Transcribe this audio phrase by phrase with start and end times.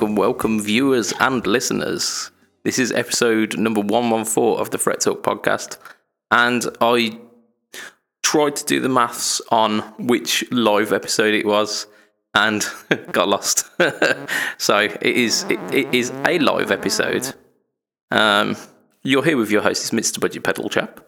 [0.00, 2.30] Welcome, welcome, viewers and listeners.
[2.64, 5.76] This is episode number 114 of the Fret Talk podcast.
[6.30, 7.18] And I
[8.22, 11.86] tried to do the maths on which live episode it was
[12.34, 12.66] and
[13.12, 13.68] got lost.
[14.56, 17.34] so it is it, it is a live episode.
[18.10, 18.56] Um,
[19.02, 20.18] you're here with your host, it's Mr.
[20.18, 21.06] Budget Pedal Chap.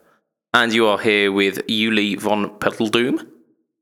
[0.53, 3.27] And you are here with Yuli von Pedaldoom.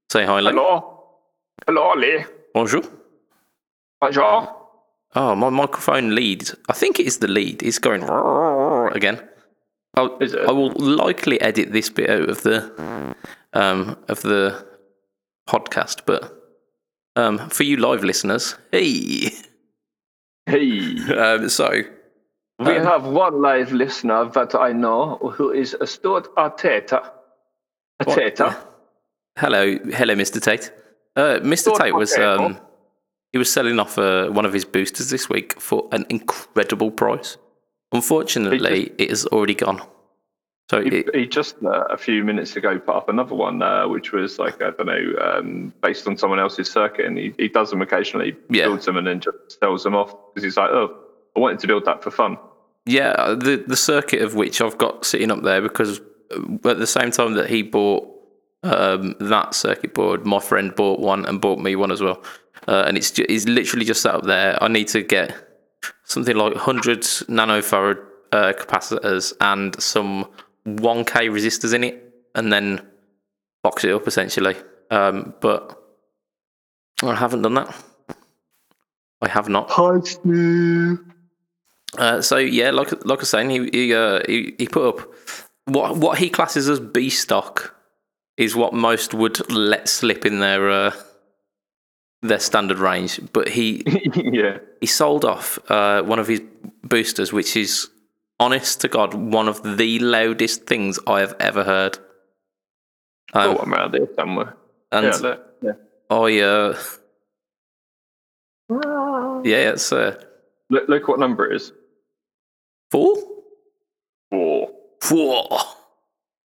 [0.09, 0.53] Say hi, Lee.
[0.53, 1.19] Hello.
[1.67, 2.25] Hello, Lee.
[2.55, 2.83] Bonjour.
[4.01, 4.60] Bonjour.
[5.15, 6.49] Oh, my microphone lead.
[6.69, 7.63] I think it is the lead.
[7.63, 8.03] It's going
[8.95, 9.21] again.
[9.95, 13.15] I'll, I will likely edit this bit out of the
[13.53, 14.65] um, of the
[15.49, 16.33] podcast, but
[17.17, 19.31] um, for you live listeners, hey.
[20.47, 20.97] Hey.
[21.17, 21.69] Um, so
[22.61, 27.11] We Um, have one live listener that I know who is a Stuart Arteta.
[28.03, 28.57] Arteta.
[29.37, 30.41] hello, hello, Mr.
[30.41, 30.71] Tate.
[31.17, 31.69] Uh, Mr.
[31.69, 32.45] Lord Tate was Potato.
[32.47, 32.61] um,
[33.33, 37.37] he was selling off uh, one of his boosters this week for an incredible price.
[37.93, 39.83] Unfortunately, it has already gone.
[40.71, 43.89] So He, it, he just uh, a few minutes ago put up another one, uh,
[43.89, 47.49] which was like I don't know, um, based on someone else's circuit, and he, he
[47.49, 48.67] does them occasionally, Yeah.
[48.67, 50.97] builds them, and then just sells them off because he's like, oh,
[51.37, 52.39] I wanted to build that for fun.
[52.87, 56.01] Yeah, the the circuit of which I've got sitting up there because
[56.33, 58.09] uh, at the same time that he bought
[58.63, 62.23] um, that circuit board, my friend bought one and bought me one as well,
[62.69, 64.63] uh, and it's it's literally just sat up there.
[64.63, 65.35] I need to get
[66.05, 67.99] something like 100 nanofarad
[68.33, 70.27] uh, capacitors and some
[70.67, 72.81] 1k resistors in it, and then
[73.63, 74.57] box it up essentially.
[74.91, 75.81] Um, but
[77.03, 77.75] I haven't done that.
[79.23, 79.71] I have not.
[79.71, 81.05] Hi, Stu.
[81.99, 85.15] Uh, so yeah, like like I was saying, he he, uh, he he put up
[85.65, 87.75] what what he classes as B stock
[88.37, 90.93] is what most would let slip in their uh,
[92.23, 93.21] their standard range.
[93.33, 93.83] But he
[94.15, 94.59] yeah.
[94.81, 96.43] he sold off uh, one of his
[96.85, 97.89] boosters, which is
[98.39, 101.99] honest to God one of the loudest things I have ever heard.
[103.33, 104.55] Um, Oh, I'm around here somewhere.
[104.93, 105.47] and yeah, look.
[105.63, 105.73] yeah.
[106.11, 106.79] I uh,
[109.45, 110.23] yeah, it's uh,
[110.71, 111.73] Look, look what number it is.
[112.91, 113.17] four.
[114.31, 114.71] Four.
[115.01, 115.49] Four.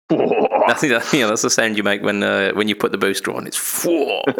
[0.08, 0.68] Four.
[0.68, 2.98] I think that, yeah, that's the sound you make when uh, when you put the
[2.98, 3.46] booster on.
[3.46, 4.22] It's four.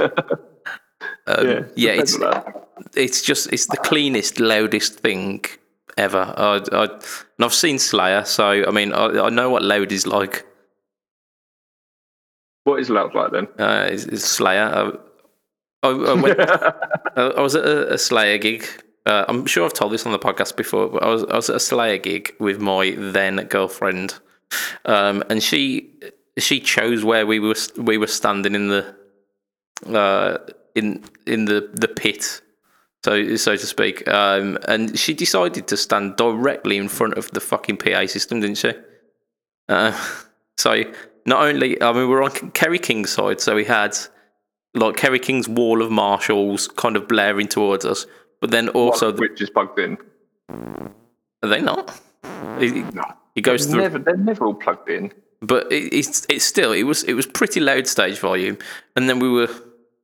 [1.27, 2.69] Um, yeah, Yeah, it's depends on that.
[2.95, 5.45] it's just it's the cleanest, loudest thing
[5.97, 6.35] ever.
[6.37, 10.07] I, I, and I've seen Slayer, so I mean I, I know what loud is
[10.07, 10.45] like.
[12.65, 13.49] What is loud like then?
[13.59, 14.63] Uh, it's, it's Slayer.
[15.83, 18.65] I, I, I, went, I was at a, a Slayer gig.
[19.05, 21.51] Uh, I'm sure I've told this on the podcast before, but I was I was
[21.51, 24.15] at a Slayer gig with my then girlfriend,
[24.85, 25.91] um, and she
[26.39, 28.95] she chose where we were we were standing in the
[29.89, 30.39] uh,
[30.75, 32.41] in in the the pit,
[33.05, 34.07] so so to speak.
[34.09, 38.59] Um, and she decided to stand directly in front of the fucking PA system, didn't
[38.59, 38.73] she?
[39.69, 39.93] Uh,
[40.57, 40.83] so
[41.27, 43.97] not only I mean we're on Kerry King's side, so we had
[44.75, 48.07] like Kerry King's wall of Marshalls kind of blaring towards us,
[48.41, 49.99] but then also the, which is plugged in.
[50.49, 52.01] are they not?
[52.59, 53.03] It, No.
[53.35, 55.13] it goes through, Never, they're never all plugged in.
[55.43, 58.57] but it, it's it's still it was it was pretty loud stage volume,
[58.97, 59.49] and then we were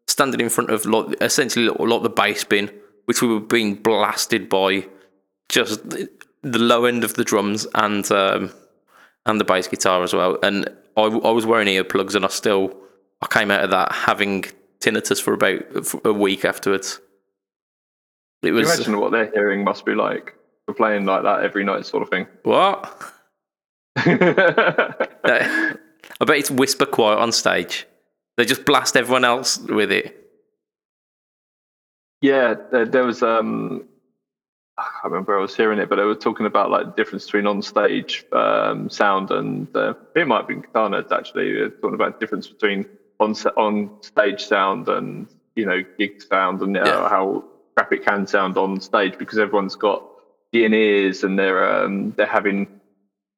[0.09, 2.71] standing in front of like essentially like the bass bin,
[3.05, 4.87] which we were being blasted by
[5.49, 8.51] just the low end of the drums and um,
[9.27, 10.39] and the bass guitar as well.
[10.43, 12.75] And I, I was wearing earplugs, and I still
[13.23, 14.45] I came out of that having
[14.81, 17.01] tinnitus for about for a week afterwards.
[18.43, 20.35] It was imagine what their hearing must be like
[20.67, 22.27] for playing like that every night, sort of thing.
[22.45, 23.13] what
[23.97, 25.77] I
[26.21, 27.88] bet it's whisper quiet on stage.
[28.39, 30.15] They just blast everyone else with it.
[32.23, 33.23] yeah, there, there was.
[33.23, 33.85] um
[34.79, 36.93] I can't remember where I was hearing it, but they were talking about like the
[36.93, 41.69] difference between on-stage um, sound and uh, it might have been nerds actually.
[41.83, 42.87] Talking about the difference between
[43.19, 45.27] on on stage sound and
[45.57, 47.09] you know gig sound and uh, Yeah.
[47.09, 47.45] how
[47.77, 50.05] crap it can sound on stage because everyone's got
[50.53, 52.69] in ears and they're um, they're having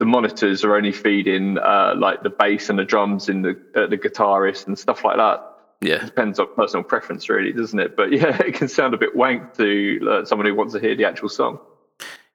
[0.01, 3.85] the monitors are only feeding uh, like the bass and the drums in the uh,
[3.85, 5.43] the guitarist and stuff like that.
[5.79, 7.95] Yeah, it Depends on personal preference, really, doesn't it?
[7.95, 10.95] But yeah, it can sound a bit wank to uh, someone who wants to hear
[10.95, 11.59] the actual song.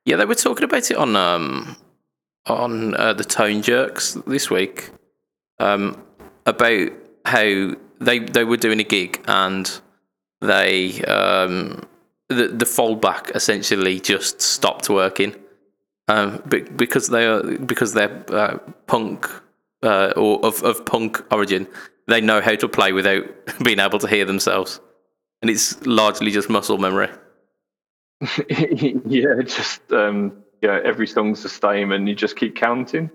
[0.05, 0.15] yeah.
[0.15, 1.77] They were talking about it on um
[2.47, 4.91] on uh, the Tone Jerks this week.
[5.59, 6.01] Um,
[6.47, 6.93] about
[7.25, 9.81] how they they were doing a gig and
[10.41, 11.83] they um
[12.29, 15.35] the the foldback essentially just stopped working.
[16.08, 19.29] Um, be- because they are because they're uh, punk
[19.82, 21.67] uh, or of, of punk origin,
[22.06, 23.25] they know how to play without
[23.64, 24.81] being able to hear themselves,
[25.43, 27.08] and it's largely just muscle memory.
[28.49, 33.11] yeah, just um, yeah, every song's the same, and you just keep counting.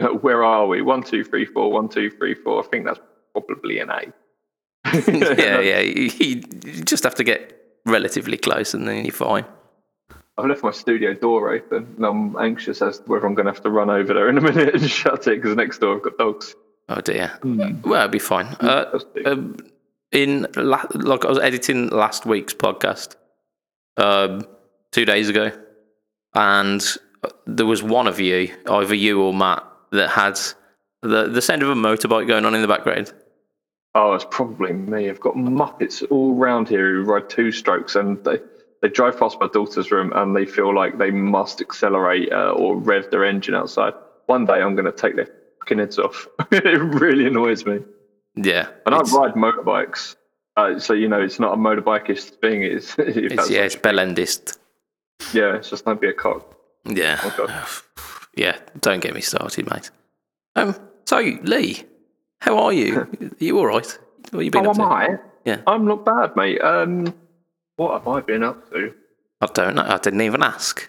[0.00, 0.82] Uh, Where are we?
[0.82, 1.70] One, two, three, four.
[1.70, 2.62] One, two, three, four.
[2.62, 3.00] I think that's
[3.32, 4.12] probably an A.
[5.38, 5.80] yeah, yeah.
[5.80, 7.56] You, you just have to get
[7.86, 9.44] relatively close, and then you're fine.
[10.38, 13.52] I've left my studio door open, and I'm anxious as to whether I'm going to
[13.52, 16.02] have to run over there in a minute and shut it because next door I've
[16.02, 16.54] got dogs.
[16.88, 17.32] Oh dear.
[17.42, 18.46] Well, it'll be fine.
[18.60, 19.56] Uh, um,
[20.10, 23.16] in la- like I was editing last week's podcast
[23.96, 24.46] um,
[24.90, 25.52] two days ago,
[26.34, 26.84] and
[27.46, 30.38] there was one of you, either you or Matt, that had
[31.02, 33.12] the the sound of a motorbike going on in the background.
[33.94, 35.10] Oh, it's probably me.
[35.10, 38.38] I've got muppets all round here who ride two strokes, and they
[38.82, 42.76] they drive past my daughter's room, and they feel like they must accelerate uh, or
[42.76, 43.94] rev their engine outside.
[44.26, 45.28] One day, I'm going to take their
[45.60, 46.26] fucking heads off.
[46.52, 47.78] it really annoys me.
[48.34, 50.16] Yeah, And I ride motorbikes,
[50.56, 52.62] uh, so you know it's not a motorbikeist thing.
[52.72, 54.56] It's, it's yeah, it's bellendist.
[55.32, 56.56] yeah, it's just don't be a cock.
[56.84, 57.82] Yeah, Oh,
[58.34, 58.56] yeah.
[58.80, 59.90] Don't get me started, mate.
[60.56, 60.74] Um,
[61.04, 61.84] so Lee,
[62.40, 63.00] how are you?
[63.00, 63.08] are
[63.38, 63.98] you all right?
[64.30, 64.82] What you been Oh, up to?
[64.82, 65.08] am I?
[65.44, 65.60] Yeah.
[65.66, 66.60] I'm not bad, mate.
[66.62, 67.14] Um,
[67.76, 68.94] what have I been up to?
[69.40, 69.82] I don't know.
[69.86, 70.88] I didn't even ask.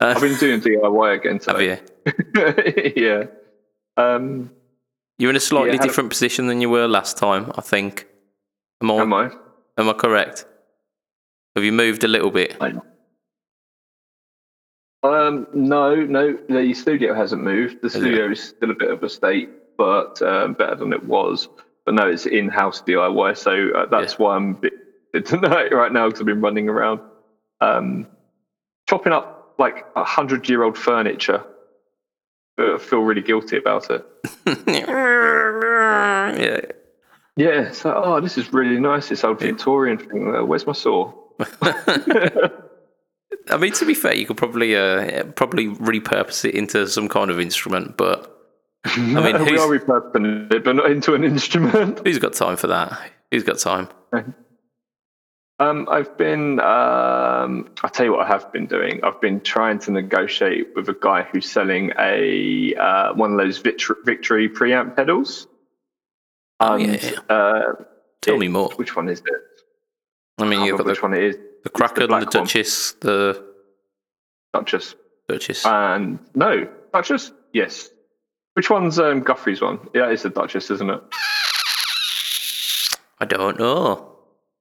[0.00, 2.92] Uh, I've been doing DIY again have today.
[2.96, 3.02] you?
[3.08, 3.24] yeah.
[3.96, 4.50] Um,
[5.18, 7.60] You're in a slightly Yeah, had a- different position than you were last time, I
[7.60, 8.06] think.
[8.82, 9.30] Am I, am I?
[9.78, 10.46] am I correct?
[11.56, 12.56] Have you moved a little bit?
[15.02, 16.36] Um, no, no.
[16.48, 17.82] The studio hasn't moved.
[17.82, 21.48] The studio is still a bit of a state, but um, better than it was.
[21.84, 24.72] But no, it's in-house DIY, so uh, that's why I'm a bit
[25.24, 27.00] tonight right now because I've been running around,
[27.60, 28.06] um,
[28.88, 31.44] chopping up like a hundred-year-old furniture.
[32.58, 34.04] Uh, I feel really guilty about it.
[36.38, 36.60] yeah.
[37.36, 39.08] Yeah, so oh, this is really nice.
[39.08, 40.34] This old Victorian thing.
[40.34, 41.12] Uh, where's my saw?
[43.50, 47.32] I mean, to be fair, you could probably uh, probably repurpose it into some kind
[47.32, 48.30] of instrument, but
[48.84, 52.00] I mean, we are repurposing it, but not into an instrument.
[52.04, 53.00] who's got time for that?
[53.32, 53.88] Who's got time?
[55.60, 56.58] Um, I've been.
[56.60, 59.00] Um, I'll tell you what I have been doing.
[59.04, 63.58] I've been trying to negotiate with a guy who's selling a uh, one of those
[63.58, 65.46] Victory, Victory preamp pedals.
[66.60, 67.18] Oh, And, yeah.
[67.28, 67.72] Uh,
[68.20, 68.70] Tell it- me more.
[68.76, 69.26] Which one is it?
[70.38, 71.36] I mean, I you've got which the, one it is.
[71.62, 72.24] the Kraken, the, one.
[72.28, 73.44] Duchess, the
[74.52, 74.96] Duchess.
[75.28, 75.64] Duchess.
[75.64, 77.30] And no, Duchess.
[77.52, 77.90] Yes.
[78.54, 79.78] Which one's um, Guthrie's one?
[79.94, 81.00] Yeah, it's the Duchess, isn't it?
[83.20, 84.13] I don't know.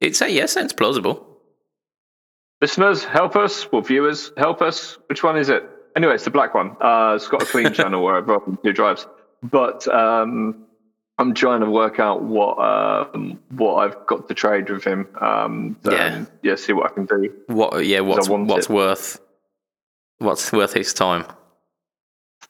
[0.03, 1.25] It's a yeah, sounds plausible.
[2.61, 3.71] Listeners, help us.
[3.71, 4.97] Well, viewers, help us.
[5.07, 5.63] Which one is it?
[5.95, 6.75] Anyway, it's the black one.
[6.81, 9.07] Uh, it's got a clean channel where I've got two drives.
[9.43, 10.65] But um,
[11.17, 15.07] I'm trying to work out what um, what I've got to trade with him.
[15.21, 16.25] Um, Yeah.
[16.41, 17.33] yeah, see what I can do.
[17.47, 17.85] What?
[17.85, 18.73] Yeah, what's what's it.
[18.73, 19.19] worth
[20.17, 21.25] what's worth his time?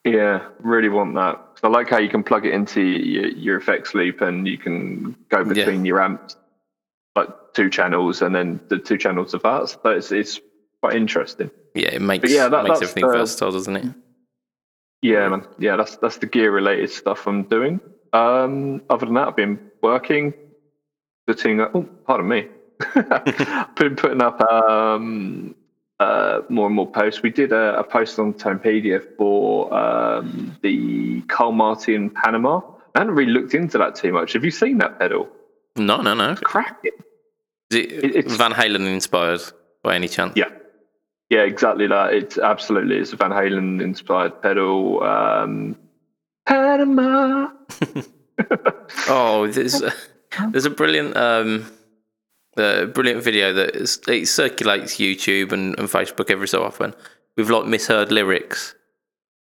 [0.04, 1.40] Yeah, really want that.
[1.62, 5.16] I like how you can plug it into your, your effects loop and you can
[5.30, 6.36] go between your amps,
[7.16, 9.70] like two channels, and then the two channels of that.
[9.70, 10.40] So it's, it's
[10.82, 11.52] quite interesting.
[11.76, 13.86] Yeah, it makes yeah, that- makes everything versatile, doesn't it?
[15.02, 15.46] Yeah, man.
[15.60, 17.82] Yeah, that's that's the gear related stuff I'm doing.
[18.14, 20.34] Um, other than that, I've been working,
[21.28, 21.60] putting.
[21.60, 22.48] Oh, pardon me.
[22.96, 25.56] I've been putting up um,
[26.00, 27.22] uh, more and more posts.
[27.22, 32.62] We did a, a post on Tonepedia for um, the Carl Martin Panama.
[32.96, 34.34] I hadn't really looked into that too much.
[34.34, 35.28] Have you seen that pedal?
[35.76, 36.36] No, no, no.
[36.36, 36.92] Cracking.
[37.72, 39.42] Is it It- it's- Van Halen inspired
[39.84, 40.34] by any chance?
[40.36, 40.50] Yeah.
[41.30, 42.14] Yeah, exactly that.
[42.14, 45.02] It's absolutely it's a Van Halen inspired pedal.
[45.04, 45.78] Um,
[46.46, 47.48] Panama.
[49.08, 49.92] Oh, there's a,
[50.52, 51.72] there's a brilliant um,
[52.58, 56.94] uh, brilliant video that is, it circulates YouTube and, and Facebook every so often
[57.38, 58.76] with like misheard lyrics.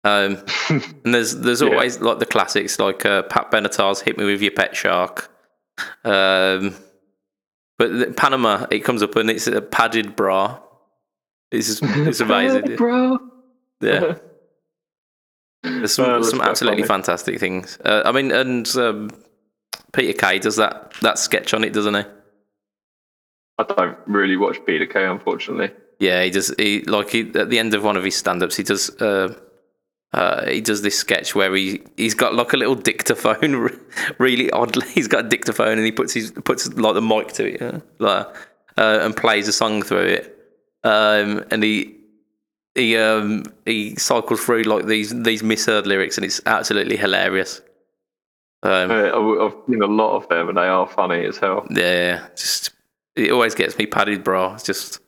[0.03, 0.38] Um,
[0.69, 1.69] and there's there's Yeah.
[1.69, 5.31] always like the classics like uh, Pat Benatar's "Hit Me with Your Pet Shark,"
[6.03, 6.75] um,
[7.77, 10.60] but the, Panama it comes up and it's a padded bra.
[11.51, 12.75] It's it's amazing.
[12.75, 13.20] bro.
[13.82, 14.15] Yeah.
[15.63, 16.88] There's some, Oh, some absolutely funny.
[17.03, 17.79] fantastic things.
[17.84, 19.10] Uh, I mean, and um,
[19.94, 22.03] Peter Kay does that that sketch on it, doesn't he?
[23.58, 25.72] I don't really watch Peter Kay, unfortunately.
[26.00, 26.53] Yeah, he does.
[26.58, 28.89] He like he, at the end of one of his stand-ups, he does.
[29.01, 29.34] Uh,
[30.13, 33.77] uh, he does this sketch where he he's got like a little dictaphone,
[34.17, 34.88] really oddly.
[34.88, 37.79] He's got a dictaphone and he puts his puts like the mic to it, yeah,
[38.00, 38.27] like,
[38.77, 40.31] uh, and plays a song through it.
[40.83, 41.95] Um, and he
[42.75, 47.62] he um he cycles through like these these misheard lyrics, and it's absolutely hilarious.
[48.63, 51.67] Um, I've seen a lot of them, and they are funny as hell.
[51.69, 52.71] yeah, just
[53.15, 54.53] it always gets me padded bra.
[54.55, 55.00] It's just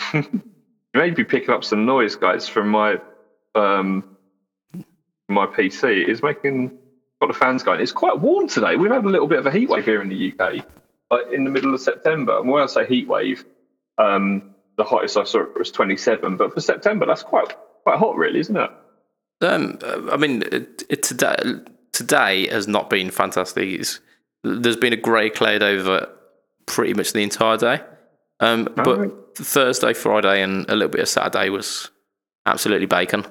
[0.14, 0.30] you
[0.94, 3.00] may be picking up some noise, guys, from my
[3.54, 4.16] um,
[5.28, 6.06] my PC.
[6.06, 6.78] is making
[7.20, 7.80] got the fans going.
[7.80, 8.76] It's quite warm today.
[8.76, 10.64] We've had a little bit of a heat wave here in the UK,
[11.10, 12.38] like in the middle of September.
[12.38, 13.44] And when I say heat wave,
[13.98, 16.36] um, the hottest I saw it was 27.
[16.36, 17.54] But for September, that's quite
[17.84, 18.70] quite hot, really, isn't it?
[19.40, 19.78] Um,
[20.10, 21.36] I mean, it, it, today
[21.92, 23.68] today has not been fantastic.
[23.68, 24.00] It's,
[24.42, 26.08] there's been a grey cloud over
[26.66, 27.80] pretty much the entire day.
[28.40, 29.12] Um, but right.
[29.36, 31.90] Thursday, Friday, and a little bit of Saturday was
[32.46, 33.24] absolutely bacon.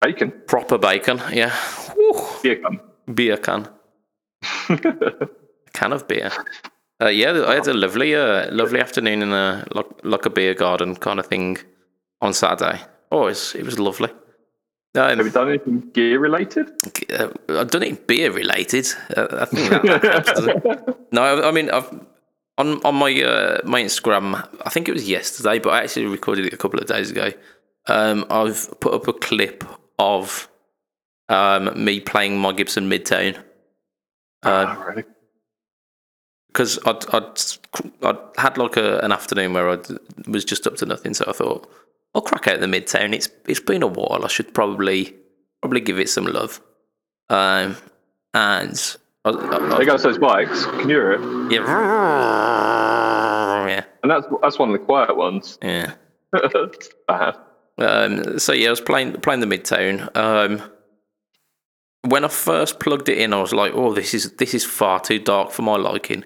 [0.00, 0.32] Bacon.
[0.46, 1.54] Proper bacon, yeah.
[1.96, 2.12] Woo.
[2.42, 2.80] Beer can.
[3.14, 3.68] Beer can.
[5.72, 6.30] can of beer.
[7.00, 10.54] Uh, yeah, I had a lovely, uh, lovely afternoon in a like, like a beer
[10.54, 11.58] garden kind of thing
[12.20, 12.80] on Saturday.
[13.10, 14.10] Oh, it was, it was lovely.
[14.94, 16.70] Um, Have you done anything gear related?
[17.12, 18.88] Uh, I've done it beer related.
[19.16, 21.88] Uh, I think that, No, I, I, mean, I've
[22.56, 24.48] on on my uh, my Instagram.
[24.64, 27.32] I think it was yesterday, but I actually recorded it a couple of days ago.
[27.86, 29.64] Um, I've put up a clip
[29.98, 30.48] of
[31.28, 33.36] um, me playing my Gibson Midtown.
[34.42, 35.02] Uh,
[36.48, 37.40] Because I'd, I'd,
[38.02, 39.78] I'd had like a, an afternoon where I
[40.26, 41.68] was just up to nothing, so I thought
[42.14, 43.12] I'll crack out the Midtown.
[43.14, 44.24] It's it's been a while.
[44.24, 45.14] I should probably
[45.60, 46.60] probably give it some love.
[47.28, 47.76] Um,
[48.32, 50.64] and I, I, I, they got those bikes.
[50.64, 51.52] Can you hear it?
[51.52, 52.84] Yeah.
[53.68, 53.84] Yeah.
[54.02, 55.58] And that's that's one of the quiet ones.
[55.62, 55.92] Yeah.
[57.06, 57.36] bad.
[57.78, 60.14] Um, so yeah, I was playing playing the Midtown.
[60.16, 60.62] Um,
[62.02, 65.00] when I first plugged it in, I was like, "Oh, this is this is far
[65.00, 66.24] too dark for my liking,"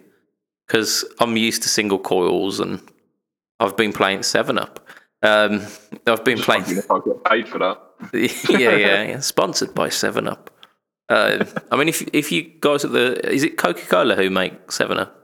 [0.67, 2.81] because I'm used to single coils and
[3.61, 4.87] I've been playing Seven Up.
[5.23, 5.63] Um,
[6.07, 6.65] I've been playing.
[6.67, 7.81] If I get paid for that.
[8.13, 9.21] yeah, yeah, yeah.
[9.21, 10.51] Sponsored by Seven Up.
[11.09, 14.73] Uh, I mean, if if you guys at the is it Coca Cola who make
[14.73, 15.17] Seven Up,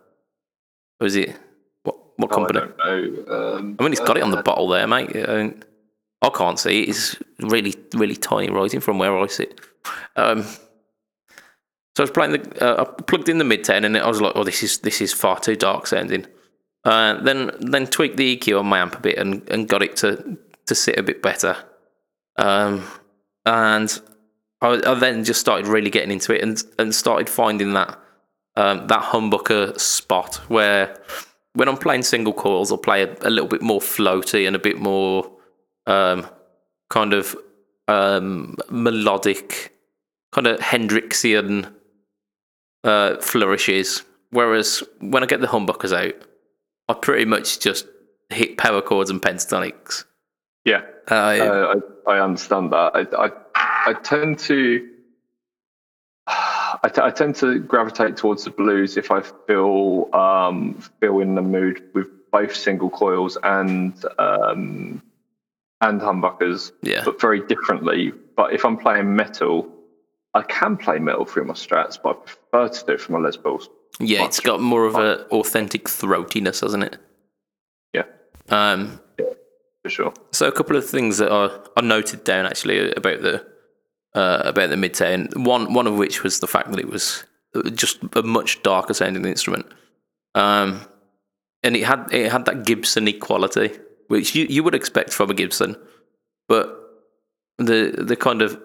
[1.00, 1.36] or is it
[1.82, 2.60] what what company?
[2.60, 3.54] Oh, I don't know.
[3.56, 5.10] Um, I mean, it's got uh, it on the uh, bottle there, mate.
[6.22, 6.88] I, can't see it.
[6.90, 9.60] It's really really tiny writing from where I sit.
[10.16, 10.42] Um,
[11.96, 14.20] so I was playing the, uh, I plugged in the mid ten, and I was
[14.20, 16.26] like, "Oh, this is this is far too dark sounding."
[16.84, 19.96] Uh, then then tweaked the EQ on my amp a bit and, and got it
[19.96, 21.56] to to sit a bit better.
[22.36, 22.84] Um,
[23.44, 24.00] and
[24.60, 27.98] I, I, then just started really getting into it and and started finding that
[28.56, 31.00] um, that humbucker spot where
[31.54, 34.58] when I'm playing single coils, I'll play a, a little bit more floaty and a
[34.58, 35.30] bit more
[35.88, 36.26] um,
[36.90, 37.34] kind of
[37.88, 39.72] um, melodic,
[40.32, 41.72] kind of Hendrixian
[42.84, 44.04] uh, flourishes.
[44.30, 46.14] Whereas when I get the humbuckers out,
[46.88, 47.86] I pretty much just
[48.28, 50.04] hit power chords and pentatonics.
[50.64, 51.74] Yeah, uh, uh,
[52.06, 52.92] I, I understand that.
[52.94, 53.30] I, I,
[53.90, 54.88] I tend to.
[56.26, 61.34] I, t- I tend to gravitate towards the blues if I feel um, feel in
[61.34, 65.02] the mood with both single coils and um,
[65.80, 67.02] and humbuckers, yeah.
[67.04, 68.12] but very differently.
[68.36, 69.68] But if I'm playing metal,
[70.34, 73.20] I can play metal through my strats, but I prefer to do it from my
[73.20, 73.68] Les Pauls.
[74.00, 76.98] Yeah, it's got more of an authentic throatiness, hasn't it?
[77.92, 78.04] Yeah.
[78.48, 79.26] Um, yeah,
[79.82, 80.14] for sure.
[80.32, 83.44] So a couple of things that are, are noted down actually about the
[84.14, 85.36] uh, about the Midtown.
[85.36, 87.24] One one of which was the fact that it was
[87.72, 89.66] just a much darker sounding instrument,
[90.34, 90.80] um,
[91.62, 95.34] and it had it had that Gibson quality, which you, you would expect from a
[95.34, 95.76] Gibson,
[96.48, 96.74] but
[97.58, 98.60] the the kind of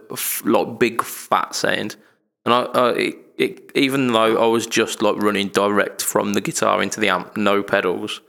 [0.46, 1.96] like big fat sound,
[2.46, 6.42] and I, I it, it, even though I was just like running direct from the
[6.42, 8.22] guitar into the amp, no pedals,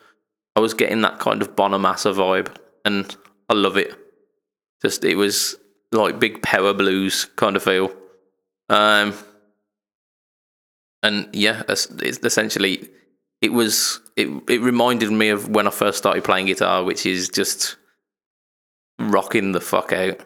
[0.56, 2.54] I was getting that kind of Bonamassa vibe,
[2.84, 3.14] and
[3.48, 3.94] I love it.
[4.82, 5.56] Just it was
[5.92, 7.94] like big power blues kind of feel,
[8.68, 9.14] um,
[11.02, 12.88] and yeah, it's essentially
[13.44, 14.28] it was it.
[14.48, 17.76] It reminded me of when I first started playing guitar, which is just
[18.98, 20.18] rocking the fuck out.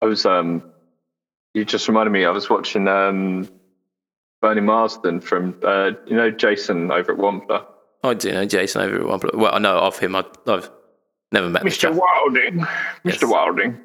[0.00, 0.62] I was um
[1.54, 2.24] you just reminded me.
[2.24, 3.48] I was watching um,
[4.40, 7.64] Bernie Marsden from uh, you know Jason over at Wampler.
[8.04, 9.34] I do know Jason over at Wampler.
[9.34, 10.14] Well, I know of him.
[10.14, 10.70] I, have
[11.32, 11.92] never met Mr.
[11.92, 12.58] Wilding.
[13.04, 13.18] Yes.
[13.18, 13.28] Mr.
[13.28, 13.80] Wilding.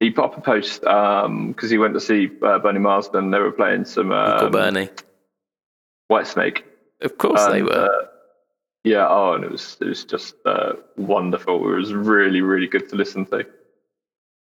[0.00, 3.30] He put up a post because um, he went to see uh, Bernie Marsden.
[3.30, 4.90] They were playing some um, Uncle Bernie,
[6.12, 6.62] Whitesnake.
[7.04, 7.70] Of course and, they were.
[7.70, 8.06] Uh,
[8.82, 9.06] yeah.
[9.08, 11.56] Oh, and it was it was just uh, wonderful.
[11.72, 13.46] It was really really good to listen to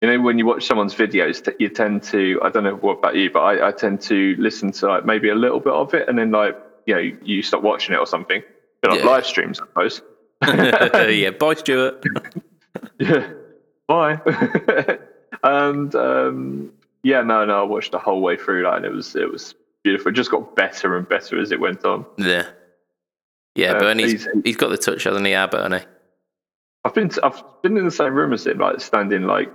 [0.01, 3.17] you know when you watch someone's videos you tend to i don't know what about
[3.17, 6.09] you but I, I, tend to listen to like maybe a little bit of it
[6.09, 8.43] and then like you know you stop watching it or something
[8.87, 9.07] like yeah.
[9.07, 10.03] live streams i suppose
[10.47, 12.05] yeah bye stuart
[12.99, 13.31] yeah
[13.87, 14.21] bye
[15.43, 19.17] and um, yeah no no i watched the whole way through that and it was
[19.17, 22.47] it was beautiful it just got better and better as it went on yeah
[23.55, 25.81] yeah uh, bernie's he's, he's got the touch hasn't he yeah bernie
[26.85, 29.53] I've been I've been in the same room as him, like standing like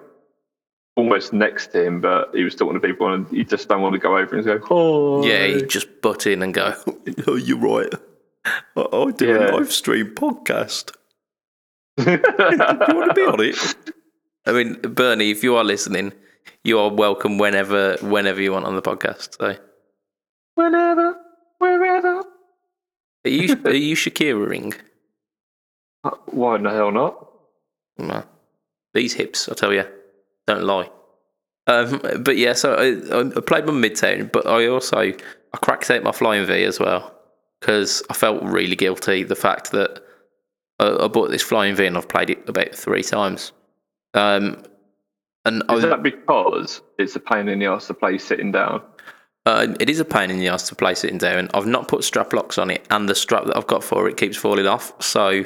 [0.97, 3.93] almost next to him, but he was talking to people and he just don't want
[3.93, 6.75] to go over and go, "Oh, Yeah, he just butt in and go,
[7.27, 7.91] oh, you're right.
[8.45, 9.51] I, I do Yeah.
[9.51, 10.91] a live stream podcast.
[11.97, 13.75] do you want to be on it?
[14.45, 16.11] I mean, Bernie, if you are listening,
[16.63, 19.37] you are welcome whenever whenever you want on the podcast.
[19.39, 19.55] So,
[20.55, 21.17] whenever,
[21.60, 22.24] wherever."
[23.25, 24.74] are you are you Shakira-ing?
[26.03, 27.29] Uh, Why in the hell not?
[27.98, 28.24] No.
[28.93, 29.86] These hips, I tell you,
[30.48, 30.89] don't lie.
[31.67, 36.03] Um, but yeah, so I, I played my Midtown, but I also I cracked out
[36.03, 37.13] my Flying V as well
[37.60, 40.03] because I felt really guilty the fact that
[40.79, 43.53] I, I bought this Flying V and I've played it about three times.
[44.13, 44.63] Um,
[45.45, 48.81] and Is was, that because it's a pain in the ass to play sitting down?
[49.45, 51.50] Uh, it is a pain in the ass to play sitting down.
[51.53, 54.17] I've not put strap locks on it, and the strap that I've got for it
[54.17, 54.93] keeps falling off.
[55.01, 55.43] So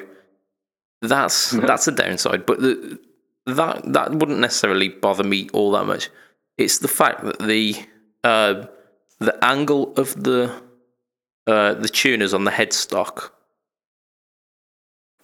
[1.01, 2.45] that's that's a downside.
[2.45, 2.99] But the,
[3.47, 6.09] that that wouldn't necessarily bother me all that much.
[6.57, 7.75] It's the fact that the
[8.23, 8.65] uh,
[9.19, 10.53] the angle of the
[11.47, 13.31] uh, the tuners on the headstock,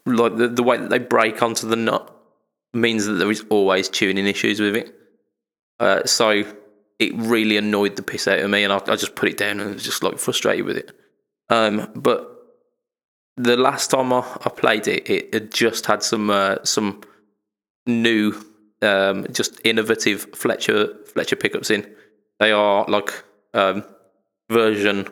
[0.05, 2.11] like the, the way that they break onto the nut,
[2.73, 4.95] means that there is always tuning issues with it.
[5.79, 6.43] Uh, so
[6.99, 9.59] it really annoyed the piss out of me, and I, I just put it down
[9.59, 10.91] and was just like frustrated with it.
[11.49, 12.29] Um, but
[13.37, 17.01] the last time I, I played it, it had just had some uh, some
[17.85, 18.33] new,
[18.81, 21.89] um, just innovative Fletcher Fletcher pickups in.
[22.39, 23.11] They are like
[23.53, 23.83] um,
[24.51, 25.07] version,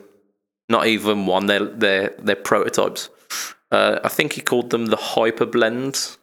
[0.69, 1.47] not even one.
[1.47, 3.09] They're they're they're prototypes.
[3.71, 6.17] Uh, I think he called them the Hyper Blends.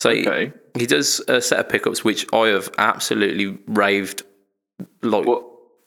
[0.00, 4.22] So he- he does a set of pickups which I have absolutely raved
[5.02, 5.44] like What?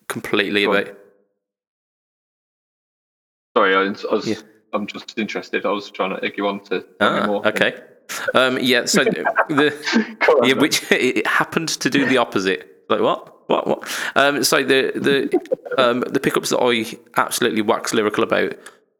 [0.07, 0.75] completely on.
[0.75, 0.97] about.
[3.57, 4.35] Sorry, I was, I was Yeah.
[4.73, 5.65] I'm just interested.
[5.65, 7.47] I was trying to egg you on to Ah, more.
[7.47, 7.75] okay.
[8.33, 9.03] Um, yeah, so
[9.49, 9.73] the
[10.29, 12.83] on, yeah, which it happened to do the opposite.
[12.89, 13.49] Like what?
[13.49, 13.67] What?
[13.67, 13.89] What?
[14.15, 15.39] Um, so the the
[15.77, 18.53] um, the pickups that I absolutely wax lyrical about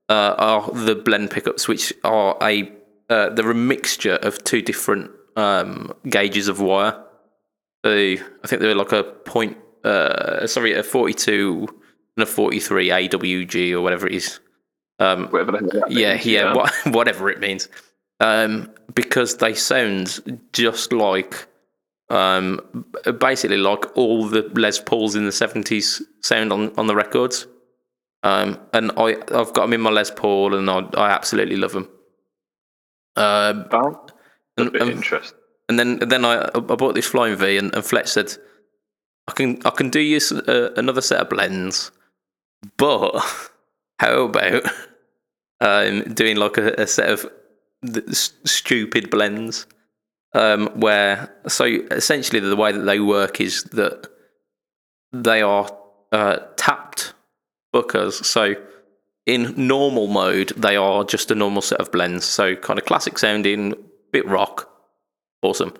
[0.09, 2.71] uh, are the blend pickups, which are a
[3.09, 6.99] uh, they're a mixture of two different um, gauges of wire.
[7.85, 11.67] So I think they're like a point, uh, sorry, a forty-two
[12.17, 14.39] and a forty-three AWG or whatever it is.
[14.99, 17.69] Um, Whatever the hell that yeah, means, yeah, wha- whatever it means.
[18.19, 21.47] Um, because they sound just like,
[22.09, 22.85] um,
[23.19, 27.47] basically like all the Les Pauls in the seventies sound on, on the records.
[28.23, 31.73] Um, and I I've got them in my Les Paul, and I I absolutely love
[31.73, 31.89] them.
[33.17, 33.95] Um, a
[34.57, 35.37] and, bit and, interesting.
[35.69, 38.35] and then then I I bought this Flying V, and, and Fletch said,
[39.27, 41.91] "I can I can do you uh, another set of blends,
[42.77, 43.19] but
[43.99, 44.63] how about
[45.61, 47.29] um, doing like a, a set of
[47.85, 48.09] th-
[48.45, 49.67] stupid blends,
[50.33, 54.07] um, where so essentially the way that they work is that
[55.13, 55.69] they are
[56.11, 57.13] uh, tapped
[57.71, 58.25] buckers.
[58.25, 58.55] So
[59.25, 62.25] in normal mode, they are just a normal set of blends.
[62.25, 63.73] So kind of classic sounding,
[64.11, 64.69] bit rock,
[65.41, 65.73] awesome.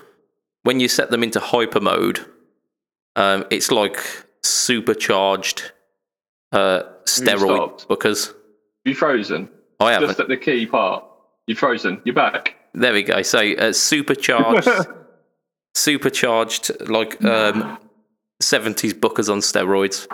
[0.63, 2.25] When you set them into hyper mode,
[3.15, 3.97] um, it's like
[4.43, 5.71] supercharged
[6.51, 7.88] uh, steroid stopped?
[7.88, 8.34] buckers.
[8.84, 9.49] You frozen?
[9.80, 10.10] I haven't.
[10.10, 11.04] Just at the key part.
[11.47, 12.01] You're frozen.
[12.06, 12.56] You're back.
[12.73, 13.21] There we go.
[13.21, 14.67] So uh, supercharged,
[15.75, 17.78] supercharged like um,
[18.41, 20.08] 70s buckers on steroids,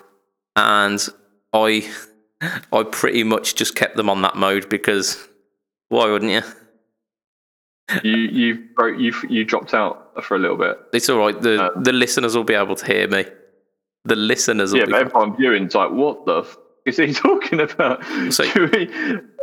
[0.55, 1.05] and
[1.53, 1.89] I,
[2.71, 5.27] I pretty much just kept them on that mode because
[5.89, 6.41] why wouldn't you?
[8.03, 10.77] You you broke you you dropped out for a little bit.
[10.93, 11.39] It's all right.
[11.39, 13.25] The Um, the listeners will be able to hear me.
[14.05, 14.91] The listeners will Yeah, be.
[14.93, 18.03] but everyone viewing's like, what the f- is he talking about?
[18.31, 18.89] So- should we?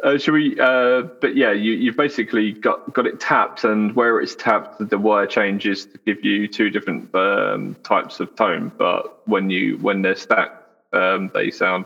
[0.05, 0.59] Uh, should we?
[0.61, 4.99] Uh, but yeah, you you've basically got got it tapped, and where it's tapped, the
[4.99, 8.71] wire changes to give you two different um, types of tone.
[8.79, 10.57] But when you when they're stacked,
[10.93, 11.85] um, they sound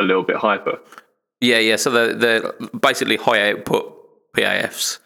[0.00, 0.78] a little bit hyper.
[1.40, 1.76] Yeah, yeah.
[1.76, 4.98] So they're, they're basically high output PAFs.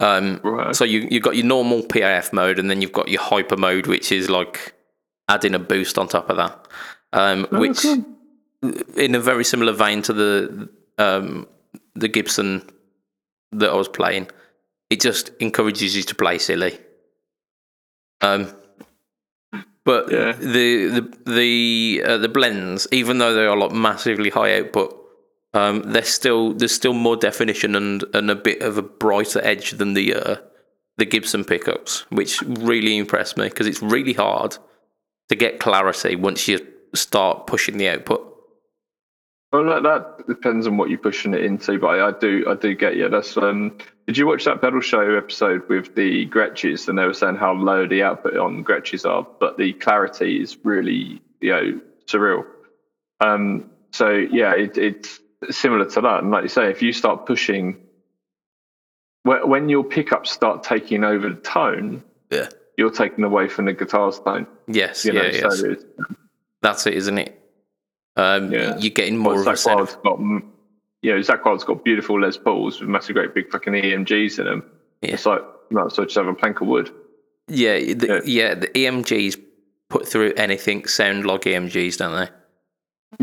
[0.00, 0.74] Um, Right.
[0.76, 3.86] So you you've got your normal PAF mode, and then you've got your hyper mode,
[3.86, 4.74] which is like
[5.28, 6.66] adding a boost on top of that.
[7.12, 11.46] Um, which, in a very similar vein to the um,
[11.94, 12.62] the Gibson
[13.52, 14.28] that I was playing,
[14.90, 16.78] it just encourages you to play silly.
[18.20, 18.52] Um,
[19.84, 20.32] but Yeah.
[20.32, 24.94] the the the uh, the blends, even though they are like massively high output,
[25.54, 29.72] um, they're still there's still more definition and and a bit of a brighter edge
[29.72, 30.36] than the uh,
[30.98, 34.56] the Gibson pickups, which really impressed me because it's really hard
[35.28, 38.24] to get clarity once you start pushing the output.
[39.52, 42.54] Well, that, that depends on what you're pushing it into, but I, I do I
[42.54, 43.08] do get you.
[43.08, 43.78] That's um.
[44.06, 46.88] Did you watch that pedal show episode with the Gretsches?
[46.88, 50.58] And they were saying how low the output on Gretsches are, but the clarity is
[50.64, 52.44] really you know surreal.
[53.20, 53.70] Um.
[53.92, 55.20] So yeah, it, it's
[55.50, 56.22] similar to that.
[56.22, 57.76] And like you say, if you start pushing,
[59.24, 62.48] when your pickups start taking over the tone, Yeah.
[62.76, 64.46] you're taking away from the guitar's tone.
[64.66, 65.04] Yes.
[65.04, 65.48] You know, yeah.
[65.50, 65.84] So it's,
[66.62, 67.40] That's it, isn't it?
[68.16, 68.76] Um, Yeah.
[68.78, 71.64] You're getting more Well, of a Zach set Wild's of, got, you know, Zakk Wylde's
[71.64, 74.64] got beautiful Les Pauls with massive, great big fucking EMGs in them.
[75.02, 75.12] Yeah.
[75.14, 76.90] It's like, as well just have a plank of wood.
[77.48, 78.48] yeah, the, Yeah.
[78.48, 78.54] yeah.
[78.54, 79.40] The EMGs
[79.88, 82.28] put through anything sound like EMGs, don't they?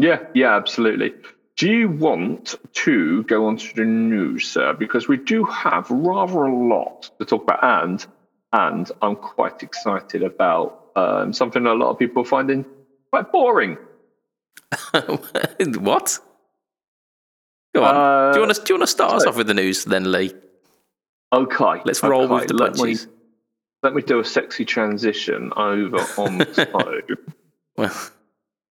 [0.01, 1.13] Yeah, yeah, absolutely.
[1.57, 4.73] Do you want to go on to the news, sir?
[4.73, 8.05] Because we do have rather a lot to talk about, and
[8.51, 12.65] and I'm quite excited about um, something a lot of people are finding
[13.11, 13.77] quite boring.
[15.79, 16.19] what?
[17.73, 17.95] Go on.
[17.95, 19.85] Uh, do you want to do you want to start us off with the news
[19.85, 20.33] then, Lee?
[21.31, 23.07] Okay, Let's roll okay, with the let me- punches.
[23.83, 26.45] Let me do a sexy transition over on.
[27.77, 27.93] Well,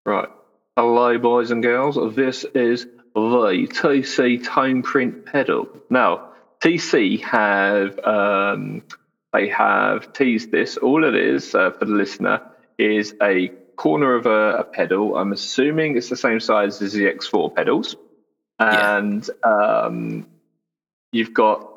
[0.07, 0.29] Right.
[0.77, 1.97] Hello, boys and girls.
[2.17, 2.85] This is
[3.15, 5.69] the TC Tone Print pedal.
[5.89, 8.83] Now, TC have um,
[9.33, 10.77] they have teased this.
[10.77, 12.43] All it is uh, for the listener
[12.77, 15.17] is a corner of a, a pedal.
[15.17, 17.95] I'm assuming it's the same size as the X4 pedals,
[18.61, 18.97] Yeah.
[18.99, 20.27] and um,
[21.13, 21.71] you've got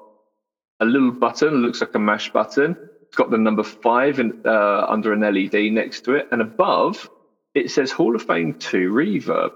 [0.80, 1.62] a little button.
[1.62, 2.76] Looks like a mash button.
[3.04, 7.10] It's got the number five and uh, under an LED next to it, and above
[7.58, 9.52] it says Hall of Fame 2 reverb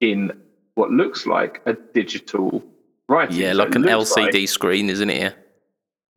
[0.00, 0.32] in
[0.74, 2.62] what looks like a digital
[3.08, 3.36] writing.
[3.36, 5.20] yeah, like it an LCD like- screen, isn't it?
[5.20, 5.32] Yeah.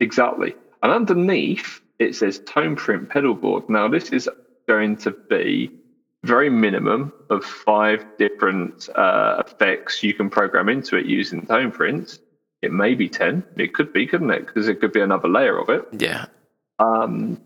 [0.00, 0.54] exactly.
[0.82, 3.68] And underneath it says Tone Print pedal board.
[3.68, 4.28] Now, this is
[4.68, 5.70] going to be
[6.24, 12.18] very minimum of five different uh, effects you can program into it using Tone Prints.
[12.62, 13.44] It may be 10.
[13.56, 14.46] It could be, couldn't it?
[14.46, 15.84] Because it could be another layer of it.
[15.92, 16.26] Yeah.
[16.78, 17.40] Um,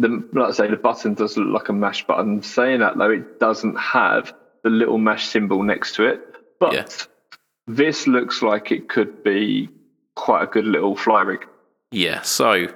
[0.00, 2.42] the like I say, the button does look like a mash button.
[2.42, 4.34] Saying that though, it doesn't have
[4.64, 6.20] the little mash symbol next to it.
[6.58, 6.86] But Yeah.
[7.66, 9.68] this looks like it could be
[10.16, 11.46] quite a good little fly rig.
[11.92, 12.22] Yeah.
[12.22, 12.66] So,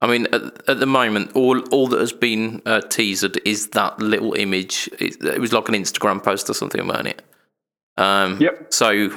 [0.00, 3.98] I mean, at, at the moment, all all that has been uh, teased is that
[3.98, 4.88] little image.
[5.00, 7.22] It, it was like an Instagram post or something, wasn't it?
[7.96, 8.72] Um, Yep.
[8.72, 9.10] So,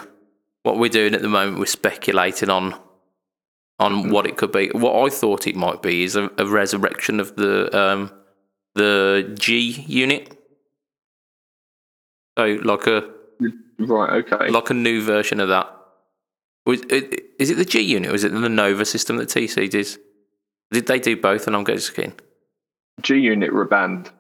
[0.64, 2.76] what we're doing at the moment, we're speculating on
[3.82, 4.70] on what it could be.
[4.70, 8.12] What I thought it might be is a, a resurrection of the um,
[8.76, 10.38] the G unit.
[12.38, 13.10] So, like a
[13.80, 14.24] Right.
[14.24, 14.50] Okay.
[14.50, 15.67] like a new version of that.
[16.67, 19.70] Was it, is it the G unit or is it the Nova system that TC
[19.70, 19.88] did?
[20.70, 21.48] Did they do both?
[21.48, 22.13] And I'm getting skin.
[23.02, 24.12] G Unit reband.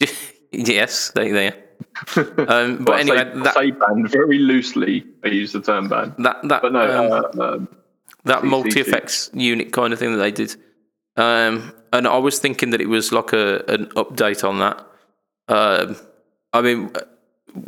[0.52, 1.48] yes, they they.
[1.48, 1.54] Um,
[2.84, 5.06] but I anyway, say, that say banned very loosely.
[5.24, 6.14] I use the term band.
[6.18, 7.68] that that But no, um, uh, um,
[8.24, 10.56] that multi effects unit kind of thing that they did.
[11.16, 14.86] Um, and I was thinking that it was like a an update on that.
[15.48, 15.96] Um,
[16.52, 16.92] I mean,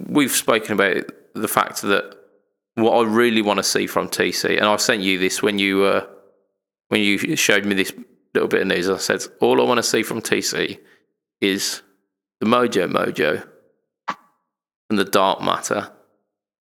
[0.09, 2.17] we've spoken about the fact that
[2.75, 5.85] what I really want to see from TC, and I sent you this when you
[5.85, 6.07] uh,
[6.89, 7.93] when you showed me this
[8.35, 8.89] little bit of news.
[8.89, 10.79] I said all I want to see from TC
[11.41, 11.83] is
[12.41, 13.47] the Mojo Mojo
[14.91, 15.91] and the Dark Matter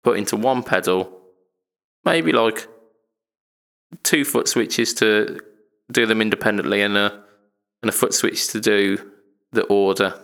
[0.03, 1.21] put into one pedal,
[2.03, 2.67] maybe like
[4.03, 5.39] two foot switches to
[5.91, 7.23] do them independently and a
[7.81, 8.97] and a foot switch to do
[9.51, 10.19] the order.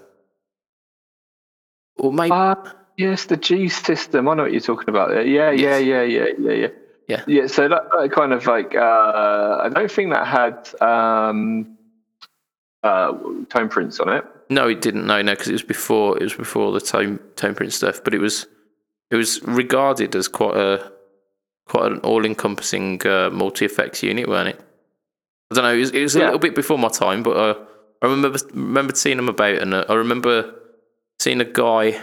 [1.98, 2.56] Or maybe uh,
[2.98, 4.28] yes, the G system.
[4.28, 5.10] I know what you're talking about.
[5.10, 5.26] there.
[5.26, 5.86] Yeah, yeah, Yes.
[5.86, 6.68] yeah, yeah, yeah, yeah.
[7.08, 7.24] Yeah.
[7.28, 7.48] Yeah.
[7.48, 11.78] So that, that kind of like uh, I don't think that had um,
[12.84, 13.12] uh,
[13.50, 14.24] tone prints on it.
[14.50, 15.06] no, it didn't.
[15.08, 18.02] No, no, because it was before it was before the tone tone print stuff.
[18.04, 18.48] But it was
[19.12, 20.92] it was regarded as quite a
[21.72, 24.60] quite an all encompassing uh, multi effects unit, weren't it?
[25.52, 25.74] I don't know.
[25.74, 27.56] It was, it was a little bit before my time, but uh,
[28.02, 30.54] I remember remembered seeing them about, and uh, I remember
[31.20, 32.02] seeing a guy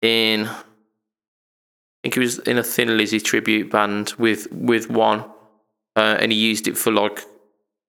[0.00, 0.46] in.
[0.46, 0.62] I
[2.02, 5.20] think he was in a Thin Lizzy tribute band with with one,
[5.94, 7.20] uh, and he used it for like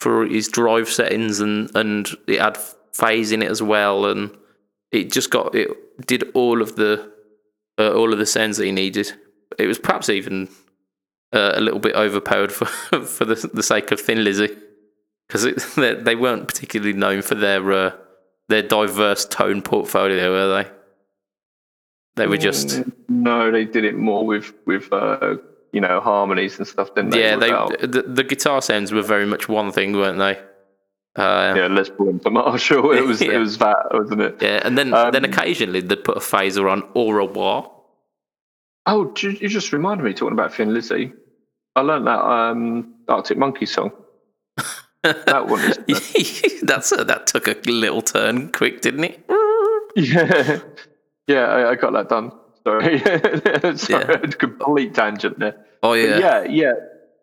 [0.01, 2.57] for his drive settings, and and it had
[2.91, 4.37] phase in it as well, and
[4.91, 5.69] it just got it
[6.05, 7.11] did all of the
[7.79, 9.13] uh, all of the sounds that he needed.
[9.59, 10.49] It was perhaps even
[11.33, 12.65] uh, a little bit overpowered for
[13.05, 14.55] for the the sake of Thin Lizzy,
[15.27, 15.43] because
[15.75, 17.91] they they weren't particularly known for their uh,
[18.49, 20.69] their diverse tone portfolio, were they?
[22.15, 25.35] They were just Mm, no, they did it more with with uh,
[25.71, 26.93] you know harmonies and stuff.
[26.93, 27.21] Didn't they?
[27.23, 27.35] yeah.
[27.37, 27.49] They
[27.87, 30.37] the, the guitar sounds were very much one thing, weren't they?
[31.15, 32.91] Uh, Yeah, Les Paul and Marshall.
[32.91, 33.33] It was Yeah.
[33.33, 34.37] it was that, wasn't it?
[34.41, 37.69] yeah, and then Um, then occasionally they'd put a phaser on or a wah.
[38.85, 41.13] Oh, you just reminded me talking about Thin Lizzy.
[41.75, 43.91] I learned that um, Arctic Monkey song.
[45.03, 45.61] that one.
[46.67, 49.25] That's a, that took a little turn quick, didn't it?
[49.95, 50.59] yeah,
[51.27, 51.45] yeah.
[51.45, 52.31] I, I got that done.
[52.65, 52.99] Sorry,
[53.77, 54.17] sorry, Yeah.
[54.37, 55.65] complete tangent there.
[55.81, 56.73] Oh But yeah, yeah, yeah.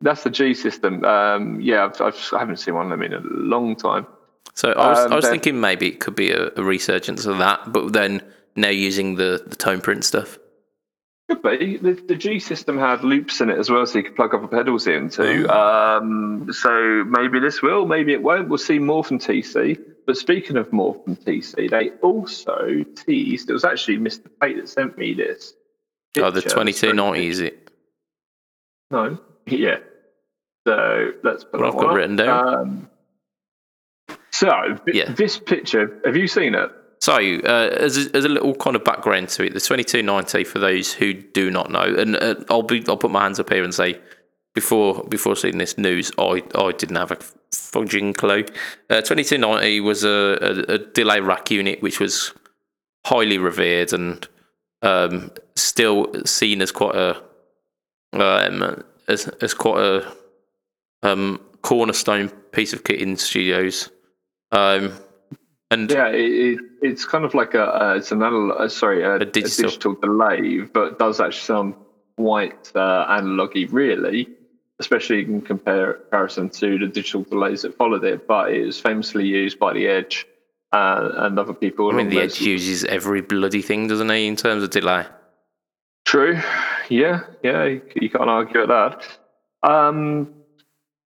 [0.02, 1.04] That's the G system.
[1.04, 4.06] Um, yeah, I've, I've, I haven't seen one of them in a long time.
[4.54, 7.24] So I was, Um, I was then- thinking maybe it could be a, a resurgence
[7.26, 8.22] of that, but then
[8.56, 10.38] now using the, the tone print stuff.
[11.30, 11.76] Could be.
[11.76, 14.48] The, the G system had loops in it as well, so you could plug other
[14.48, 15.46] pedals into.
[15.48, 15.98] Oh.
[15.98, 18.48] Um, so maybe this will, maybe it won't.
[18.48, 19.80] We'll see more from TC.
[20.06, 23.48] But speaking of more from TC, they also teased.
[23.48, 24.26] It was actually Mr.
[24.42, 25.54] Tate that sent me this.
[26.18, 26.54] Oh, the picture.
[26.54, 27.70] twenty two ninety is it?
[28.90, 29.18] No.
[29.46, 29.78] Yeah.
[30.66, 31.96] So let's put What I've got up.
[31.96, 32.48] written down.
[32.54, 32.90] Um,
[34.30, 35.12] so Yeah.
[35.12, 36.70] this picture, have you seen it?
[37.00, 40.58] So, uh, as, a, as a little kind of background to it, the 2290, for
[40.58, 43.64] those who do not know, and uh, I'll be I'll put my hands up here
[43.64, 43.98] and say,
[44.54, 47.16] before before seeing this news, I, I didn't have a
[47.52, 48.44] fudging clue.
[48.90, 50.08] Uh, 2290 was a,
[50.68, 52.32] a, a delay rack unit which was
[53.06, 54.28] highly revered and
[54.82, 57.22] um, still seen as quite a
[58.12, 60.12] um, as as quite a
[61.02, 63.90] um, cornerstone piece of kit in studios.
[64.52, 64.92] Um,
[65.70, 69.02] and Yeah, it, it, it's kind of like a uh, it's an analog, uh, sorry,
[69.02, 69.64] a, a digital.
[69.68, 69.94] digital.
[69.94, 71.74] delay, but does actually sound
[72.16, 74.28] quite uh, analogy, really,
[74.80, 78.26] especially in compare, comparison to the digital delays that followed it.
[78.26, 80.26] But it was famously used by the Edge
[80.72, 81.90] uh, and other people.
[81.90, 85.06] I mean, the Edge uses every bloody thing, doesn't he, in terms of delay?
[86.04, 86.40] True.
[86.88, 89.06] Yeah, yeah, you, you can't argue with that.
[89.62, 90.34] Um,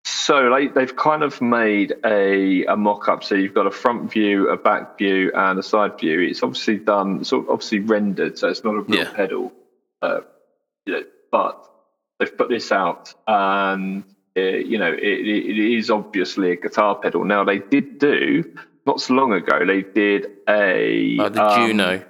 [0.06, 3.24] so like they've kind of made a, a mock-up.
[3.24, 6.20] So you've got a front view, a back view, and a side view.
[6.22, 9.12] It's obviously done, sort obviously rendered, so it's not a real Yeah.
[9.14, 9.52] pedal.
[10.02, 10.22] Uh,
[10.86, 11.66] you know, but
[12.20, 14.04] they've put this out, and
[14.38, 17.24] uh, you know it, it, it is obviously a guitar pedal.
[17.24, 18.44] Now they did do
[18.86, 19.66] not so long ago.
[19.66, 22.06] They did a Oh, the um, Juno.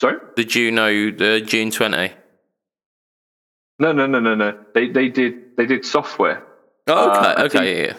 [0.00, 0.16] Sorry.
[0.36, 2.10] The Juno, the June 20.
[3.78, 4.58] No, no, no, no, no.
[4.74, 6.42] They they did they did software.
[6.86, 7.96] Oh, okay, Uh, okay, yeah, yeah.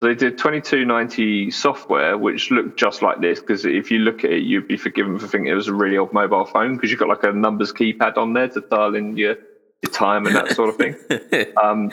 [0.00, 3.40] They did 2290 software, which looked just like this.
[3.40, 5.96] Because if you look at it, you'd be forgiven for thinking it was a really
[5.96, 9.16] old mobile phone because you've got like a numbers keypad on there to dial in
[9.16, 9.36] your
[9.82, 10.94] your time and that sort of thing.
[11.62, 11.90] Um,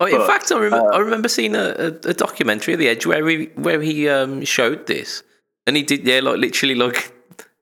[0.00, 2.80] Oh, in But, fact, I, rem- uh, I remember seeing a, a, a documentary of
[2.80, 5.22] the Edge where he where he um, showed this,
[5.68, 7.12] and he did yeah, like literally like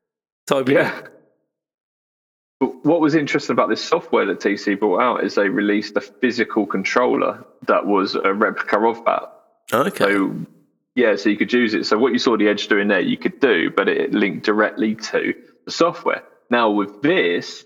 [0.46, 0.76] typing.
[0.76, 0.98] yeah.
[2.62, 6.00] But what was interesting about this software that TC brought out is they released a
[6.00, 9.32] physical controller that was a replica of that.
[9.72, 10.04] Okay.
[10.04, 10.36] So
[10.94, 11.86] yeah, so you could use it.
[11.86, 14.94] So what you saw the Edge doing there, you could do, but it linked directly
[14.94, 16.22] to the software.
[16.50, 17.64] Now with this,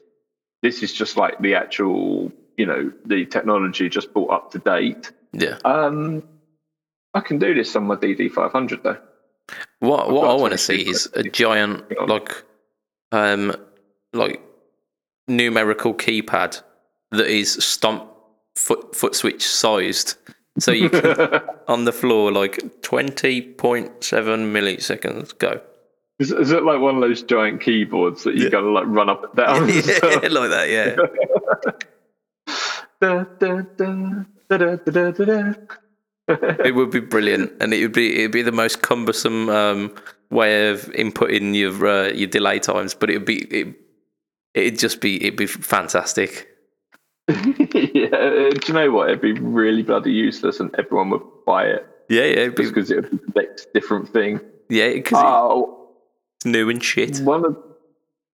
[0.63, 5.13] this is just like the actual, you know, the technology just brought up to date.
[5.35, 5.59] yeah.
[5.67, 6.23] Um,
[7.13, 8.99] I can do this on my DD500 though.
[9.81, 12.45] What what I want to see is a giant like
[13.13, 13.55] um
[14.15, 14.41] like
[15.29, 16.61] numerical keypad
[17.13, 18.11] that is stomp
[18.55, 20.17] foot foot switch sized.
[20.59, 25.61] So you can on the floor like twenty point seven milliseconds go.
[26.19, 29.25] Is, is it like one of those giant keyboards that you gotta like run up
[29.25, 29.69] and down?
[29.69, 29.83] yeah,
[30.31, 30.97] like that, yeah.
[33.01, 33.61] Da, da,
[35.11, 35.53] da.
[36.65, 39.95] it would be brilliant, and it would be it'd be the most cumbersome um,
[40.31, 43.86] way of inputting your uh, your delay times, but it'd be it,
[44.57, 46.49] it'd just be it'd be fantastic.
[47.29, 49.09] yeah, uh, do you know what?
[49.09, 52.91] It'd be really bloody useless, and everyone would buy it Yeah, yeah, it'd just because
[52.91, 54.41] it would be the next different thing.
[54.69, 55.89] yeah, because Oh,
[56.37, 57.19] it's new and shit.
[57.21, 57.57] one of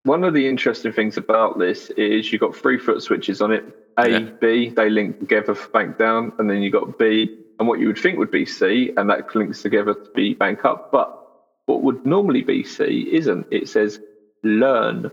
[0.04, 3.64] one of the interesting things about this is you've got three foot switches on it.
[3.98, 4.18] A, Yeah.
[4.40, 7.86] B, they link together for bank down, and then you've got B, and what you
[7.86, 10.90] would think would be C, and that links together to be bank up.
[10.92, 11.18] But
[11.66, 13.46] what would normally be C isn't.
[13.50, 14.00] It says
[14.42, 15.10] learn.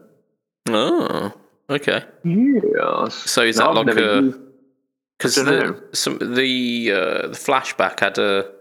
[0.76, 1.34] Oh,
[1.70, 2.04] okay.
[2.24, 3.14] Yes.
[3.16, 4.34] So is Now, that I've like a
[5.18, 8.52] because the some the uh, the flashback had a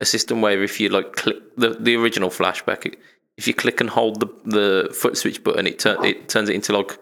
[0.00, 2.94] a system where if you like click the the original flashback,
[3.36, 6.54] if you click and hold the the foot switch button, it turn it turns it
[6.54, 6.98] into like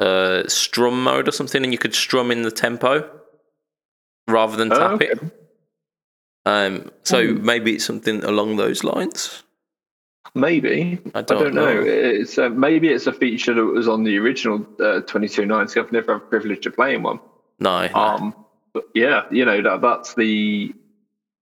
[0.00, 3.08] uh, strum mode or something, and you could strum in the tempo
[4.28, 5.06] rather than Oh, tap okay.
[5.10, 5.20] it.
[6.44, 7.44] Um, so Hmm.
[7.44, 9.44] maybe it's something along those lines.
[10.34, 11.74] Maybe I I don't don't, know.
[11.74, 11.82] know.
[11.82, 15.78] It's uh, maybe it's a feature that was on the original uh, 2290.
[15.78, 17.20] I've never had the privilege of playing one.
[17.60, 17.88] No.
[17.94, 18.34] Um,
[18.72, 20.74] but yeah, you know that that's the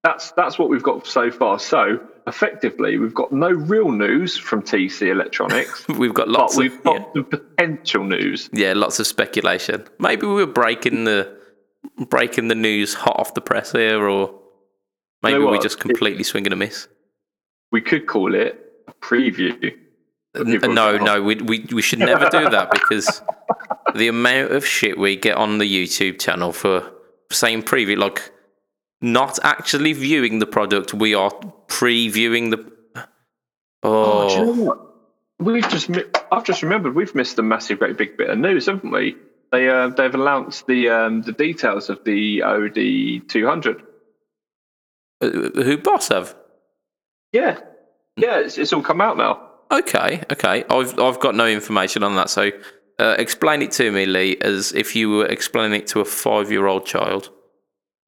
[0.03, 1.61] that's that's what we've got so far.
[1.61, 6.59] So effectively, we've got no real news from TC Electronics, We've got but lots of
[6.59, 8.51] we've got yeah, the potential news.
[8.53, 9.85] yeah, lots of speculation.
[9.99, 11.39] Maybe we were breaking the
[12.09, 14.35] breaking the news hot off the press here, or
[15.23, 15.63] maybe know we what?
[15.63, 16.89] just completely swing and a miss.
[17.71, 18.70] We could call it
[19.01, 19.77] preview.
[20.35, 23.21] No, no, we, we we should never do that because
[23.97, 26.89] the amount of shit we get on the YouTube channel for
[27.33, 28.31] saying preview, like
[29.01, 31.31] not actually viewing the product, we are
[31.67, 32.73] previewing the.
[33.83, 34.79] Oh, do you Oh, know what?
[35.41, 35.91] We've just
[36.31, 39.17] I've just remembered we've missed a massive, great big bit of news, haven't we?
[39.51, 43.83] They uh, they've announced the um, the details of the OD two hundred.
[45.23, 46.37] uh, who boss have?
[47.33, 47.59] Yeah,
[48.21, 49.49] yeah, it's, it's all come out now.
[49.71, 50.65] Okay, okay.
[50.69, 52.51] I've I've got no information on that, so
[52.99, 56.85] uh, explain it to me, Lee, as if you were explaining it to a five-year-old
[56.87, 57.31] child.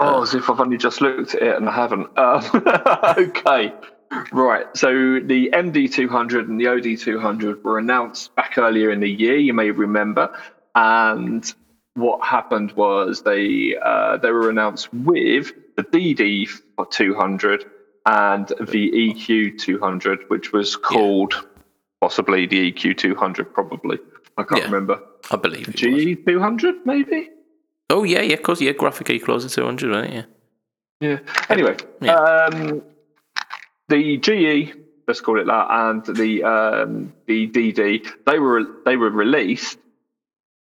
[0.01, 2.18] Oh, as if I've only just looked at it and I haven't.
[2.18, 2.42] Um,
[3.29, 3.72] okay,
[4.33, 4.66] right.
[4.77, 9.37] So the MD200 and the OD200 were announced back earlier in the year.
[9.37, 10.37] You may remember,
[10.75, 11.55] and
[11.94, 17.64] what happened was they uh, they were announced with the DD200
[18.07, 21.47] and the EQ200, which was called
[22.01, 23.99] possibly the EQ200, probably.
[24.37, 24.65] I can't Yeah.
[24.67, 25.01] remember.
[25.31, 25.81] I believe it was.
[25.81, 27.31] GE200, maybe.
[27.91, 28.73] Oh yeah, yeah, of course, yeah.
[28.73, 30.11] Graphic E closer to hundred, right?
[30.12, 30.25] Yeah.
[31.01, 31.19] Yeah.
[31.51, 32.15] Anyway, Yeah.
[32.15, 32.83] um,
[33.88, 34.73] the GE,
[35.07, 39.79] let's call it that, and the um, the DD, they were they were released,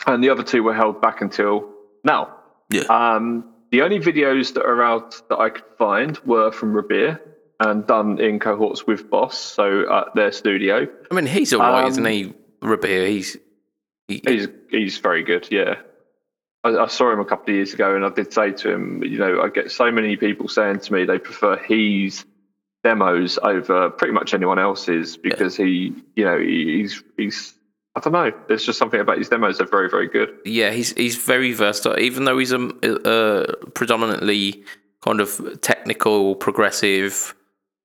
[0.06, 1.70] and the other two were held back until
[2.02, 2.34] now.
[2.70, 2.82] Yeah.
[2.90, 7.20] Um, the only videos that are out that I could find were from Rabea
[7.60, 10.88] and done in cohorts with Boss, so at their studio.
[11.10, 13.08] I mean, he's alright, Um, isn't he, Rabea?
[13.08, 13.36] He's
[14.08, 15.76] he, He's he's very good, yeah.
[16.64, 19.02] I, I saw him a couple of years ago, and I did say to him,
[19.04, 22.24] you know, I get so many people saying to me they prefer his
[22.82, 27.54] demos over pretty much anyone else's because he, you know, he, he's he's
[27.96, 28.32] I don't know.
[28.48, 30.34] There's just something about his demos are very very good.
[30.44, 31.98] yeah, he's he's very versatile.
[32.00, 34.64] Even though he's a, a predominantly
[35.02, 37.34] kind of technical, progressive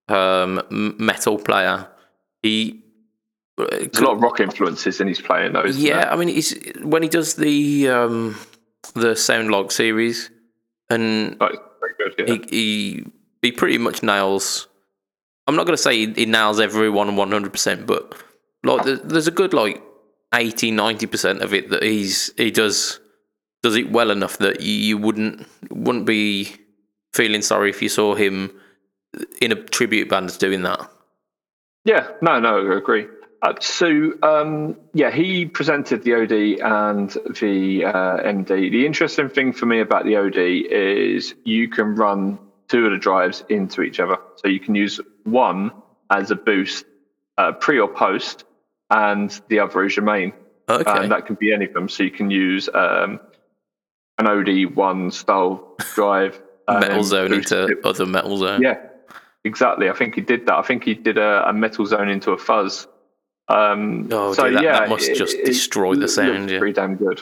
[0.08, 1.88] um, metal player,
[2.41, 2.84] he
[3.58, 5.65] a lot of rock influences in his playing, though.
[5.65, 5.96] Yeah.
[5.96, 6.13] there?
[6.13, 8.38] I mean, he's when he does the um,
[8.94, 10.30] the sound log series,
[10.89, 11.60] and Like,
[11.98, 12.15] good.
[12.18, 12.26] Yeah.
[12.26, 13.06] he, he
[13.41, 14.68] he pretty much nails.
[15.48, 18.15] I'm not going to say he, he nails everyone 100, percent but
[18.63, 19.82] like there's a good like
[20.34, 23.00] 80, 90 percent of it that he's he does
[23.62, 26.52] does it well enough that you, you wouldn't wouldn't be
[27.13, 28.52] feeling sorry if you saw him
[29.41, 30.89] in a tribute band doing that.
[31.84, 33.08] Yeah, no, no, I agree.
[33.41, 36.32] Uh, so, um, yeah, he presented the OD
[36.63, 38.71] and the uh, MD.
[38.71, 42.97] The interesting thing for me about the OD is you can run two of the
[42.97, 44.17] drives into each other.
[44.38, 45.71] So you can use one
[46.10, 46.86] as a boost,
[47.38, 48.45] uh, pre or post,
[48.89, 50.34] and the other is your main.
[50.67, 51.88] Okay, And that can be any of them.
[51.89, 53.19] So you can use um,
[54.17, 56.41] an OD1 style drive.
[56.67, 58.62] metal then zone into it other metal zone.
[58.62, 58.78] yeah,
[59.45, 59.89] exactly.
[59.89, 60.55] I think he did that.
[60.55, 62.88] I think he did a, a metal zone into a fuzz.
[63.47, 66.60] Um, Oh, so that- yeah, that must it- just it destroy the sound, yeah.
[66.60, 67.21] Pretty damn good.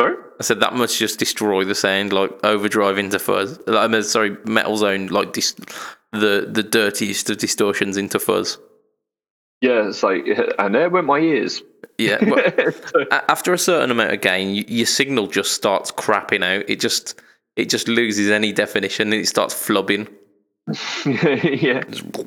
[0.00, 0.16] Sorry.
[0.38, 3.58] I said that must just destroy the sound, like overdrive into fuzz.
[3.68, 5.54] I mean, sorry, metal zone, like dis-
[6.12, 8.58] the the dirtiest of distortions into fuzz.
[9.60, 10.24] Yeah, it's like,
[10.58, 11.62] and there went my ears.
[11.98, 12.24] Yeah.
[12.24, 12.42] well,
[13.28, 16.64] after a certain amount of gain, your signal just starts crapping out.
[16.70, 17.20] It just
[17.56, 20.08] it just loses any definition and it starts flubbing.
[21.04, 21.82] Yeah,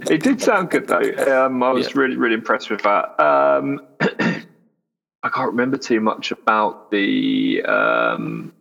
[0.09, 1.45] it did sound good though.
[1.45, 1.93] Um, I was Yeah.
[2.01, 3.19] really, really impressed with that.
[3.21, 8.53] Um, I can't remember too much about the um,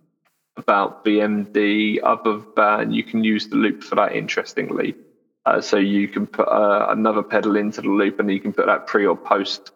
[0.57, 4.15] about BMD other than you can use the loop for that.
[4.15, 4.95] Interestingly,
[5.45, 8.67] uh, so you can put uh, another pedal into the loop, and you can put
[8.67, 9.73] that pre or post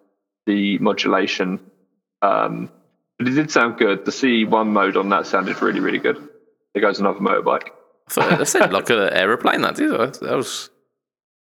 [0.46, 1.60] the modulation.
[2.22, 2.70] Um,
[3.18, 4.04] but it did sound good.
[4.04, 6.28] The C1 mode on that sounded really, really good.
[6.74, 7.68] There goes another motorbike.
[8.08, 9.62] I thought that sounded like an aeroplane.
[9.62, 9.92] That did.
[9.92, 10.70] I I was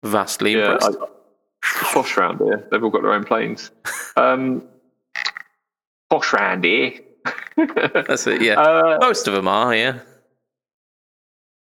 [0.04, 0.98] vastly Yeah, impressed.
[1.00, 1.06] I,
[1.92, 2.66] posh round here.
[2.70, 3.70] They've all got their own planes.
[4.16, 4.64] Um,
[6.10, 6.92] posh round here.
[7.56, 8.42] That's it.
[8.42, 9.74] Yeah, uh, most of them are.
[9.74, 9.98] Yeah.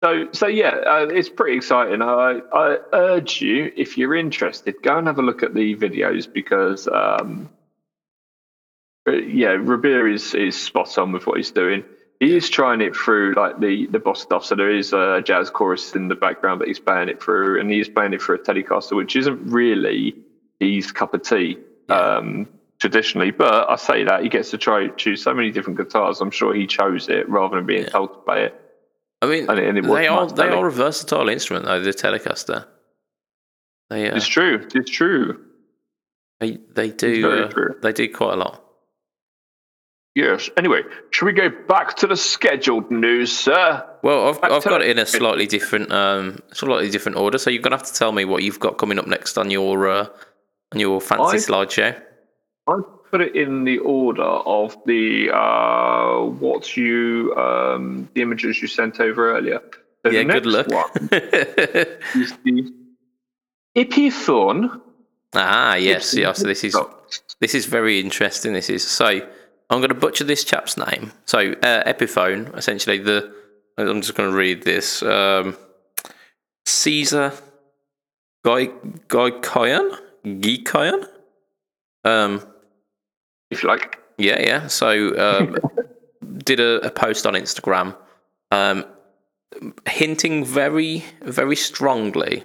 [0.04, 2.02] so, so yeah, uh, it's pretty exciting.
[2.02, 6.32] I, I urge you, if you're interested, go and have a look at the videos
[6.32, 7.50] because, um,
[9.08, 11.84] yeah, Rabea is is spot on with what he's doing.
[12.20, 14.46] He is trying it through like the the boss stuff.
[14.46, 17.70] So there is a jazz chorus in the background that he's playing it through, and
[17.70, 20.16] he's playing it for a Telecaster, which isn't really
[20.60, 21.58] his cup of tea
[21.90, 22.48] um,
[22.80, 23.32] traditionally.
[23.32, 26.22] But I say that he gets to try choose so many different guitars.
[26.22, 27.90] I'm sure he chose it rather than being Yeah.
[27.90, 28.62] told to play it.
[29.22, 31.80] I mean, And it- and it they are they are a versatile instrument though.
[31.82, 32.66] The Telecaster.
[33.90, 34.66] They uh, It's true.
[34.74, 35.42] It's true.
[36.40, 38.62] they they do uh, they do quite a lot.
[40.16, 40.50] Yes.
[40.56, 43.86] Anyway, should we go back to the scheduled news, sir?
[44.02, 47.38] Well, I've Back I've got it in a slightly different um slightly different order.
[47.38, 49.90] So you're gonna have to tell me what you've got coming up next on your
[49.90, 50.08] uh,
[50.74, 52.02] on your fancy I- slideshow.
[52.68, 52.80] I
[53.12, 59.02] put it in the order of the uh, what you um, the images you sent
[59.02, 59.62] over earlier.
[60.06, 60.68] So Yeah, good luck.
[60.70, 62.72] One is the
[63.76, 64.80] Epiphone.
[65.34, 66.32] ah, yes, yeah.
[66.32, 66.78] So this is
[67.42, 68.54] this is very interesting.
[68.54, 69.28] This is so.
[69.70, 71.12] I'm going to butcher this chap's name.
[71.26, 73.34] So uh, Epiphone, essentially the.
[73.78, 75.04] I'm just going to read this.
[75.04, 75.58] Um,
[76.66, 77.34] Caesar
[78.44, 78.70] Guy
[79.08, 81.08] Guy Gueikian.
[82.04, 82.46] Um,
[83.52, 84.00] if you like.
[84.18, 84.68] Yeah, yeah.
[84.68, 85.58] So um,
[86.38, 87.96] did a, a post on Instagram,
[88.52, 88.86] um,
[89.88, 92.44] hinting very, very strongly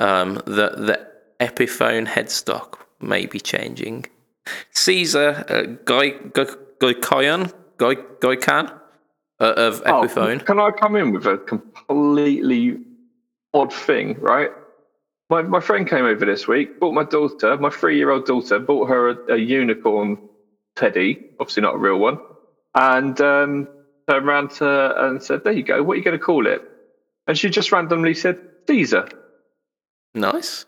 [0.00, 1.06] um, that the
[1.40, 4.06] Epiphone headstock may be changing.
[4.72, 6.44] Caesar uh, Guy Guy
[6.80, 6.94] Guy
[8.20, 8.72] Goykan
[9.40, 10.44] uh, of Oh, Epiphone.
[10.44, 12.78] can I come in with a completely
[13.54, 14.50] odd thing, right?
[15.30, 18.58] My, my friend came over this week, bought my daughter, my three year old daughter,
[18.58, 20.18] bought her a, a unicorn
[20.76, 22.18] teddy, obviously not a real one,
[22.74, 23.68] and um,
[24.08, 26.46] turned around to her and said, There you go, what are you going to call
[26.46, 26.62] it?
[27.26, 28.38] And she just randomly said,
[28.68, 29.08] Caesar.
[30.14, 30.64] Nice.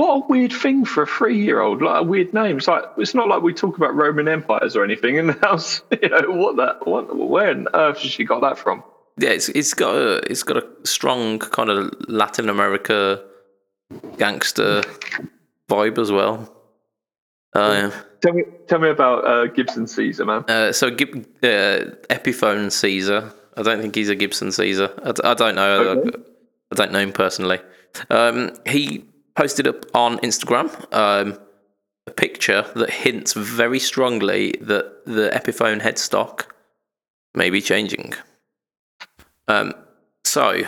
[0.00, 2.56] What a weird thing for a three year old, like a weird name.
[2.56, 5.82] It's like it's not like we talk about Roman empires or anything in the house.
[6.02, 8.82] You know, what that what where on earth has she got that from?
[9.18, 13.22] Yeah, it's it's got a it's got a strong kind of Latin America
[14.16, 14.80] gangster
[15.68, 16.50] vibe as well.
[17.54, 17.90] Uh,
[18.22, 20.44] Tell me, tell me about uh, Gibson Caesar, man.
[20.48, 23.34] Uh, so Gib- uh, Epiphone Caesar.
[23.54, 24.94] I don't think he's a Gibson Caesar.
[25.04, 25.80] I, d- I don't know.
[25.80, 26.18] Okay.
[26.72, 27.58] I, don't know him personally.
[28.08, 29.04] Um, he
[29.40, 31.38] posted up on Instagram um,
[32.06, 36.44] a picture that hints very strongly that the Epiphone headstock
[37.34, 38.12] may be changing.
[39.48, 39.72] Um,
[40.26, 40.64] so,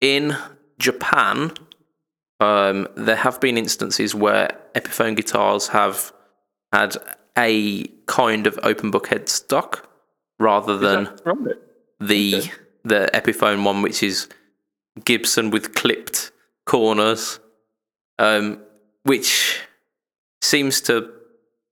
[0.00, 0.38] in
[0.78, 1.52] Japan,
[2.40, 6.14] um, there have been instances where Epiphone guitars have
[6.72, 6.96] had
[7.36, 9.84] a kind of open book headstock
[10.38, 11.56] rather than Is that right?
[12.00, 12.50] the
[12.84, 14.28] the Epiphone one, which is
[15.04, 16.32] Gibson with clipped
[16.64, 17.38] corners,
[18.18, 18.60] um,
[19.04, 19.60] which
[20.42, 21.12] seems to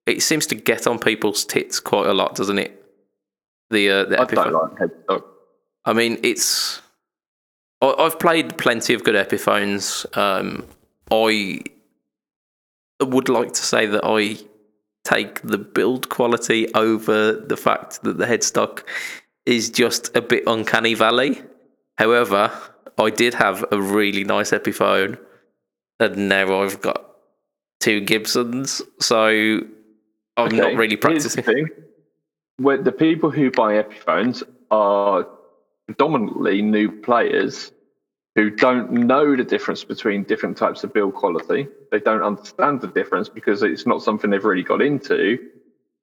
[0.06, 2.84] it seems to get on people's tits quite a lot, doesn't it?
[3.70, 4.44] The uh, the I Epiphone.
[4.50, 5.24] don't like headstock.
[5.84, 6.80] I mean, it's.
[7.80, 10.04] I- I've played plenty of good Epiphones.
[10.16, 10.66] Um,
[11.10, 11.60] I
[13.02, 14.36] would like to say that I
[15.04, 18.84] take the build quality over the fact that the headstock
[19.44, 21.42] is just a bit uncanny valley.
[21.98, 22.50] However,
[22.98, 25.18] I did have a really nice Epiphone,
[26.00, 27.04] and now I've got
[27.80, 29.60] two Gibsons, so
[30.36, 31.44] I'm not Okay, really here's the practicing.
[31.44, 31.68] thing.
[32.58, 35.26] Where the people who buy Epiphones are
[35.86, 37.72] predominantly new players
[38.36, 41.68] who don't know the difference between different types of build quality.
[41.92, 45.38] They don't understand the difference because it's not something they've really got into.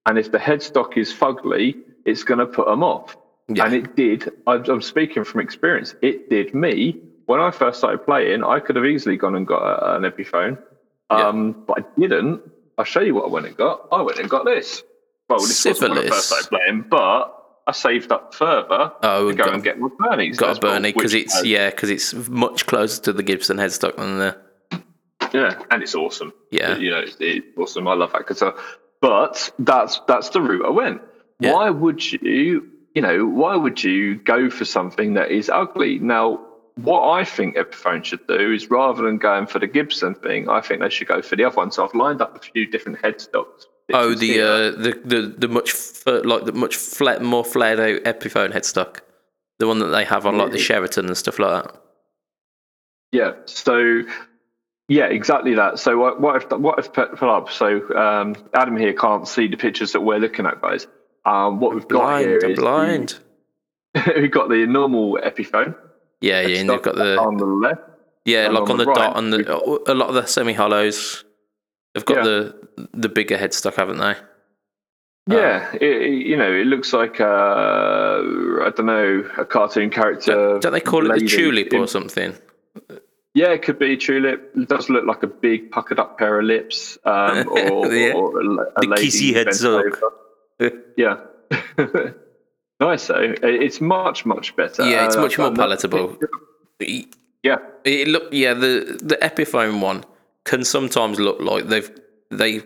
[0.05, 3.17] And if the headstock is fugly, it's going to put them off.
[3.49, 3.65] Yeah.
[3.65, 4.31] And it did.
[4.47, 5.95] I'm speaking from experience.
[6.01, 7.01] It did me
[7.32, 8.43] when I first started playing.
[8.43, 10.57] I could have easily gone and got a, an Epiphone,
[11.11, 11.27] Yeah.
[11.27, 12.41] um, but I didn't.
[12.77, 13.88] I'll show you what I went and got.
[13.91, 14.84] I went and got this.
[15.29, 19.36] Well, this wasn't when I first started playing, but I saved up further Oh, to
[19.36, 20.38] go got- and get my Burny's.
[20.38, 23.95] got a Bernie because it's has- yeah because it's much closer to the Gibson headstock
[23.97, 24.38] than the
[25.34, 26.34] yeah, and it's awesome.
[26.51, 26.75] Yeah.
[26.77, 27.88] you know, it's, it's awesome.
[27.88, 28.55] I love that guitar.
[28.99, 31.01] But that's that's the route I went.
[31.39, 31.53] Yeah.
[31.53, 35.99] Why would you, you know, why would you go for something that is ugly?
[35.99, 36.45] Now,
[36.76, 40.61] what I think Epiphone should do is rather than going for the Gibson thing, I
[40.61, 41.72] think they should go for the other one.
[41.72, 43.65] So I've lined up a few different headstocks.
[43.93, 48.03] oh the uh, the the the much f- like the much flat more flared out
[48.03, 48.99] Epiphone headstock,
[49.59, 51.82] the one that they have on like the Sheraton and stuff like that.
[53.11, 53.34] Yeah.
[53.45, 54.03] So,
[54.88, 55.80] yeah, exactly that.
[55.80, 57.51] So what, what I've what I've put, up.
[57.51, 60.88] So um, Adam here can't see the pictures that we're looking at, guys.
[61.26, 63.19] Um, what we've got here Blind, I'm is blind.
[64.22, 65.76] we've got the normal Epiphone.
[66.22, 67.82] Yeah, yeah, and they've got the on the left.
[68.26, 70.53] yeah, like on on the the right, dot and the a lot of the semi
[70.53, 71.24] hollows.
[71.93, 72.24] They've got Yeah.
[72.24, 72.55] the
[72.93, 74.15] the bigger headstock, haven't they?
[75.28, 80.34] Yeah, it, it- you know, it looks like uh, I don't know a cartoon character.
[80.34, 82.36] Don't, don't they call it the tulip in- or something?
[83.34, 84.51] Yeah, it could be tulip.
[84.57, 88.13] It does look like a big puckered up pair of lips, um, or, Yeah.
[88.13, 89.95] or a, a The lady kissy bent headstock.
[90.59, 90.82] over.
[90.97, 91.17] Yeah.
[92.82, 93.36] nicer.
[93.43, 94.84] It's much much better.
[94.89, 96.17] Yeah, it's Uh, much more palatable.
[97.43, 100.03] Yeah, It look yeah the the Epiphone one
[100.43, 101.91] can sometimes look like they've
[102.29, 102.61] they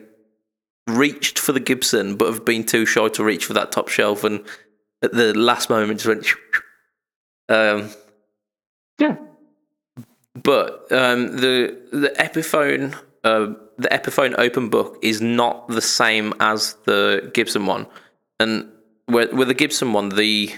[0.88, 4.24] reached for the Gibson but have been too shy to reach for that top shelf
[4.24, 4.44] and
[5.02, 6.28] at the last moment just went.
[7.48, 7.90] Um,
[9.00, 9.18] yeah.
[10.34, 16.76] but um, the the Epiphone uh, the Epiphone Open Book is not the same as
[16.86, 17.88] the Gibson one,
[18.40, 18.72] and
[19.08, 20.54] with, with the Gibson one the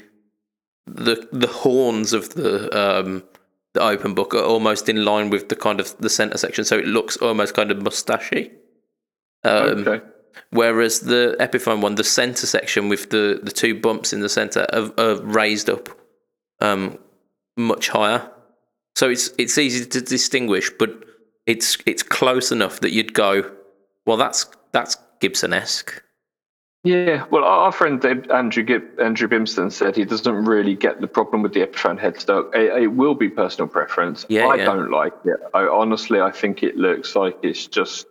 [0.86, 3.24] the the horns of the um,
[3.74, 6.78] the Open Book are almost in line with the kind of the center section, so
[6.78, 8.52] it looks almost kind of mustachy.
[9.44, 10.06] Um, okay.
[10.52, 14.66] Whereas the Epiphone one, the center section with the, the two bumps in the center
[14.72, 15.90] are, are raised up
[16.60, 16.98] um,
[17.56, 18.30] much higher.
[18.96, 20.90] So it's it's easy to distinguish, but
[21.46, 23.52] it's it's close enough that you'd go,
[24.06, 26.02] well, that's that's Gibson esque.
[26.84, 31.42] Yeah, well, our friend Andrew Gib- Andrew Bimston said he doesn't really get the problem
[31.42, 32.56] with the Epiphone headstock.
[32.56, 34.26] It, it will be personal preference.
[34.30, 34.66] Yeah, I yeah.
[34.66, 35.38] don't like it.
[35.54, 38.08] I honestly, I think it looks like it's just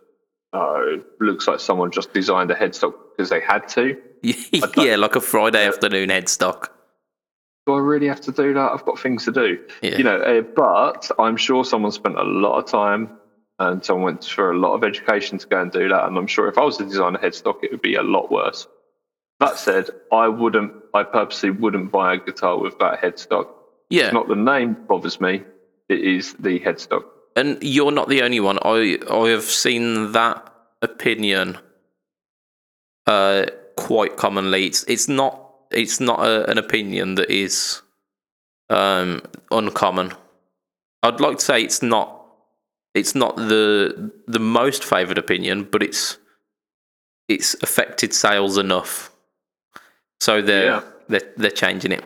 [0.53, 0.79] uh,
[1.19, 3.97] looks like someone just designed a headstock because they had to.
[4.21, 6.69] yeah, like a Friday afternoon headstock.
[7.65, 8.71] Do I really have to do that?
[8.71, 9.59] I've got things to do.
[9.81, 9.97] Yeah.
[9.97, 13.17] You know, uh, but I'm sure someone spent a lot of time
[13.59, 16.05] and someone went through a lot of education to go and do that.
[16.05, 18.67] And I'm sure if I was a designer headstock, it would be a lot worse.
[19.39, 23.47] That said, I wouldn't, I purposely wouldn't buy a guitar with that headstock.
[23.89, 25.43] Yeah, Not the name bothers me,
[25.89, 27.03] it is the headstock.
[27.35, 28.57] and you're not the only one.
[28.63, 30.51] I I have seen that
[30.81, 31.57] opinion
[33.05, 33.45] uh,
[33.75, 34.65] quite commonly.
[34.65, 35.41] It's it's not
[35.71, 37.81] it's not a, an opinion that is
[38.69, 40.13] um, uncommon.
[41.03, 42.16] I'd like to say it's not
[42.93, 46.17] it's not the the most favoured opinion, but it's
[47.27, 49.11] it's affected sales enough,
[50.19, 50.81] so they're Yeah.
[51.09, 52.03] they're, they're changing it.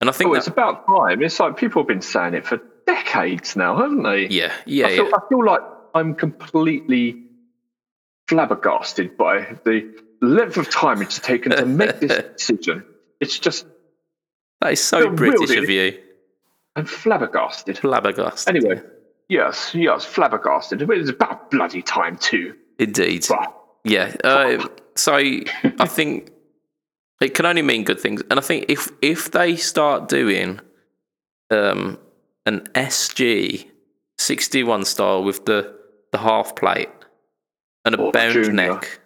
[0.00, 1.22] And I think Oh, that, it's about time.
[1.22, 4.26] It's like people have been saying it for decades now, haven't they?
[4.28, 5.60] yeah yeah I feel, yeah I feel like
[5.94, 7.22] I'm completely
[8.28, 12.84] flabbergasted by the length of time it's taken to make this decision.
[13.20, 13.66] It's just,
[14.60, 15.98] that is so British of you,
[16.76, 17.78] I'm flabbergasted.
[17.78, 18.54] flabbergasted.
[18.56, 18.82] Anyway,
[19.28, 20.86] yes, yes, flabbergasted.
[20.86, 22.54] But it's about bloody time too.
[22.78, 23.26] Indeed.
[23.28, 23.46] Bah.
[23.84, 24.14] Yeah.
[24.24, 24.66] Uh,
[24.96, 25.44] so I
[25.86, 26.30] think
[27.20, 30.60] it can only mean good things, and I think if if they start doing
[31.50, 31.98] um,
[32.44, 33.66] an SG
[34.18, 35.74] sixty one style with the
[36.12, 36.90] the half plate
[37.84, 39.00] and a Or bound neck,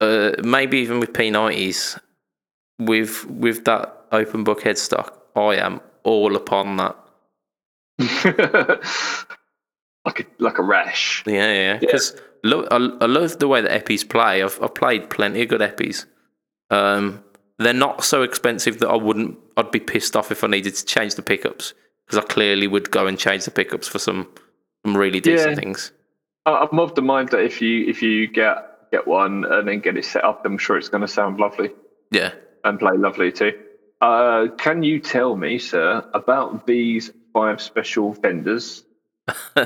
[0.00, 1.98] uh, maybe even with P nineties,
[2.78, 6.96] with with that open book headstock, I am all upon that.
[10.04, 11.22] like a like a rash.
[11.26, 11.78] Yeah, yeah.
[11.78, 14.42] Because lo- I, I love the way that Eppies play.
[14.42, 16.06] I've I've played plenty of good Eppies.
[16.70, 17.22] Um,
[17.58, 19.38] they're not so expensive that I wouldn't.
[19.56, 21.74] I'd be pissed off if I needed to change the pickups
[22.06, 24.28] because I clearly would go and change the pickups for some
[24.84, 25.56] some really decent Yeah.
[25.56, 25.92] things.
[26.46, 29.96] I'm of the mind that if you if you get get one and then get
[29.96, 31.70] it set up, I'm sure it's going to sound lovely
[32.10, 32.32] Yeah.
[32.64, 33.52] and play lovely too.
[34.00, 38.84] Uh, can you tell me, sir, about these five special vendors?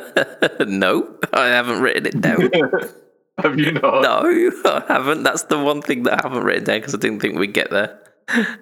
[0.66, 2.50] no, I haven't written it down.
[3.38, 4.02] Have you not?
[4.02, 5.24] no, I haven't.
[5.24, 7.70] That's the one thing that I haven't written down because I didn't think we'd get
[7.70, 7.98] there.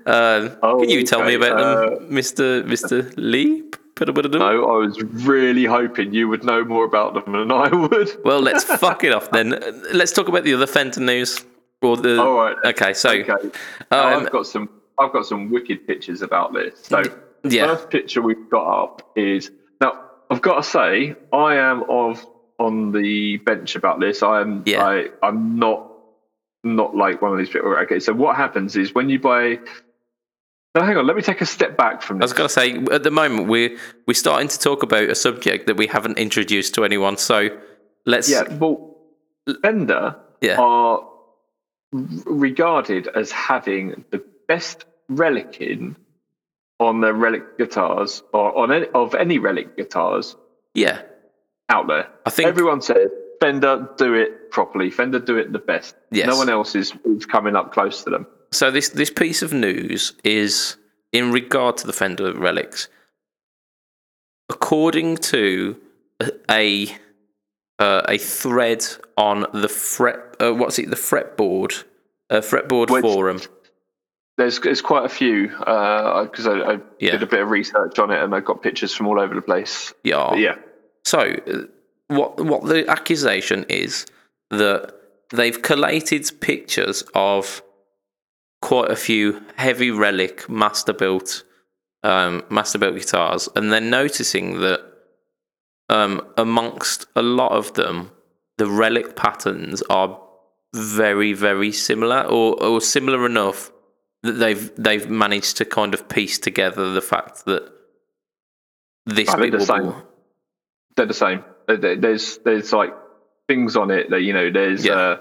[0.06, 3.64] Um, Oh, can you tell me about uh, them, Mister Mister Lee?
[4.00, 8.10] No, I was really hoping you would know more about them than I would.
[8.24, 9.50] Well, let's fuck it off then.
[9.92, 11.44] Let's talk about the other Fender news.
[11.82, 12.56] Or the All right.
[12.64, 13.32] okay, so Okay.
[13.32, 13.50] Um,
[13.90, 14.70] I've got some.
[14.98, 16.80] I've got some wicked pictures about this.
[16.84, 17.02] So
[17.44, 17.66] Yeah.
[17.74, 19.98] first picture we've got up is now.
[20.30, 22.24] I've got to say, I am of
[22.58, 24.22] on the bench about this.
[24.22, 24.62] I am.
[24.66, 24.84] Yeah.
[24.84, 25.88] I, I'm not.
[26.64, 27.76] Not like one of these people.
[27.78, 29.58] Okay, so what happens is when you buy.
[30.76, 31.06] Now, hang on.
[31.08, 32.22] Let me take a step back from this.
[32.22, 33.76] I was going to say at the moment we're
[34.06, 37.16] we're starting to talk about a subject that we haven't introduced to anyone.
[37.16, 37.48] So
[38.06, 38.96] let's Yeah, well,
[39.60, 40.60] Fender Yeah.
[40.60, 41.04] are
[41.92, 45.96] regarded as having the best relicing
[46.82, 50.36] on the relic guitars, or on any, of any relic guitars
[50.74, 51.02] yeah.
[51.68, 52.08] out there.
[52.26, 53.08] I think Everyone says
[53.40, 54.90] Fender do it properly.
[54.90, 55.94] Fender do it the best.
[56.10, 56.26] Yes.
[56.26, 58.26] No one else is, is coming up close to them.
[58.50, 58.70] so.
[58.70, 60.76] This this piece of news is
[61.12, 62.88] in regard to the Fender relics.
[64.48, 65.76] According to
[66.50, 66.88] a
[67.78, 68.84] uh, a thread
[69.16, 70.90] on the fret, uh, what's it?
[70.90, 71.84] The fretboard,
[72.30, 73.40] uh, fretboard Which- forum.
[74.38, 77.12] There's, there's quite a few because I, I Yeah.
[77.12, 79.42] did a bit of research on it and I got pictures from all over the
[79.42, 79.92] place.
[80.04, 80.26] Yeah.
[80.30, 80.54] But yeah,
[81.04, 81.58] So, uh,
[82.08, 84.06] what what the accusation is
[84.50, 84.94] that
[85.30, 87.62] they've collated pictures of
[88.60, 91.42] quite a few heavy relic master built
[92.04, 94.80] um, master built guitars, and then noticing that
[95.88, 98.10] um, amongst a lot of them,
[98.58, 100.20] the relic patterns are
[100.74, 103.71] very very similar, or, or similar enough
[104.22, 107.70] that they've they've managed to kind of piece together the fact that
[109.06, 110.06] this I bit the will be-
[110.96, 111.44] They're the same.
[111.66, 112.94] There- there- There's there's like
[113.48, 114.50] things on it that you know.
[114.50, 114.94] There's Yeah.
[114.94, 115.18] uh,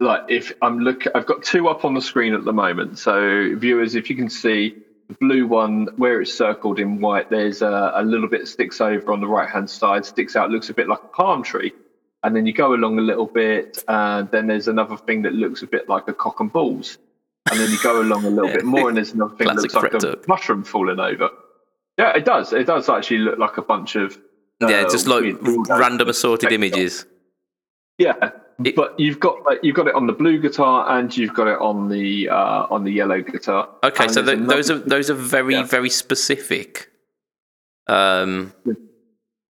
[0.00, 2.98] like if I'm look, I've got two up on the screen at the moment.
[2.98, 4.76] So viewers, if you can see
[5.08, 9.12] the blue one where it's circled in white, there's a, a little bit sticks over
[9.12, 11.72] on the right hand side, sticks out, looks a bit like a palm tree.
[12.24, 15.62] And then you go along a little bit, and then there's another thing that looks
[15.62, 16.98] a bit like a cock and balls.
[17.50, 19.74] And then you go along a little bit more, and there's another thing that looks
[19.74, 21.30] like a mushroom falling over.
[21.98, 22.52] Yeah, it does.
[22.52, 24.18] It does actually look like a bunch of
[24.60, 27.06] yeah, uh, just like weird random assorted images.
[27.98, 28.30] Yeah,
[28.64, 31.46] It- but you've got like, you've got it on the blue guitar and you've got
[31.48, 33.68] it on the uh, on the yellow guitar.
[33.84, 35.62] Okay, And so there's th- those are those are very Yeah.
[35.64, 36.90] very specific
[37.86, 38.74] um, Yeah.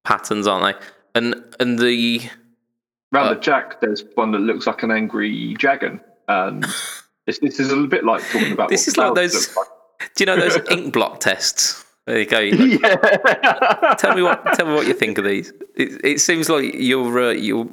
[0.04, 0.86] patterns, aren't they?
[1.14, 2.20] And and the
[3.10, 3.80] round uh, the jack.
[3.80, 6.64] There's one that looks like an angry dragon, and
[7.26, 8.68] this this is a little bit like talking about.
[8.74, 9.68] This is like those- look
[10.14, 11.84] do you know those ink block tests?
[12.06, 12.38] There you go.
[12.38, 12.78] like.
[12.82, 15.52] yeah, tell me what tell me what you think of these.
[15.76, 17.68] It, it seems like you're uh, you're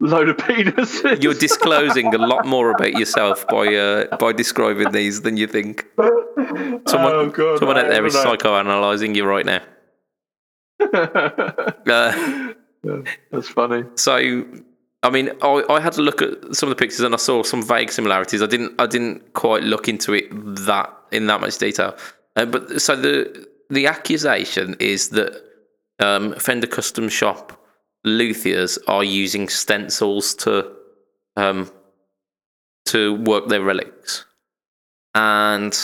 [0.00, 1.22] load of penises.
[1.22, 5.86] you're disclosing a lot more about yourself by uh, by describing these than you think.
[5.96, 8.24] Someone, oh god, someone out there is know.
[8.24, 9.60] psychoanalyzing you right now.
[10.82, 12.52] Uh,
[13.30, 13.84] That's funny.
[13.96, 14.44] So,
[15.02, 17.42] I mean, I, I had to look at some of the pictures and I saw
[17.42, 18.42] some vague similarities.
[18.42, 20.28] I didn't I didn't quite look into it
[20.66, 21.96] that in that much detail.
[22.36, 25.42] Uh, but so the the accusation is that
[26.00, 27.56] um, Fender Custom Shop
[28.04, 30.70] luthiers are using stencils to
[31.36, 31.70] um,
[32.86, 34.26] to work their relics,
[35.14, 35.78] and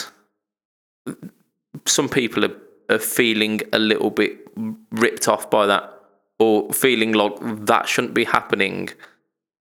[1.86, 2.56] some people are,
[2.90, 4.46] are feeling a little bit
[4.90, 5.95] ripped off by that
[6.38, 7.34] or feeling like
[7.66, 8.90] that shouldn't be happening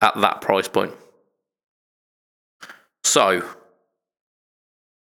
[0.01, 0.93] at that price point.
[3.03, 3.43] So,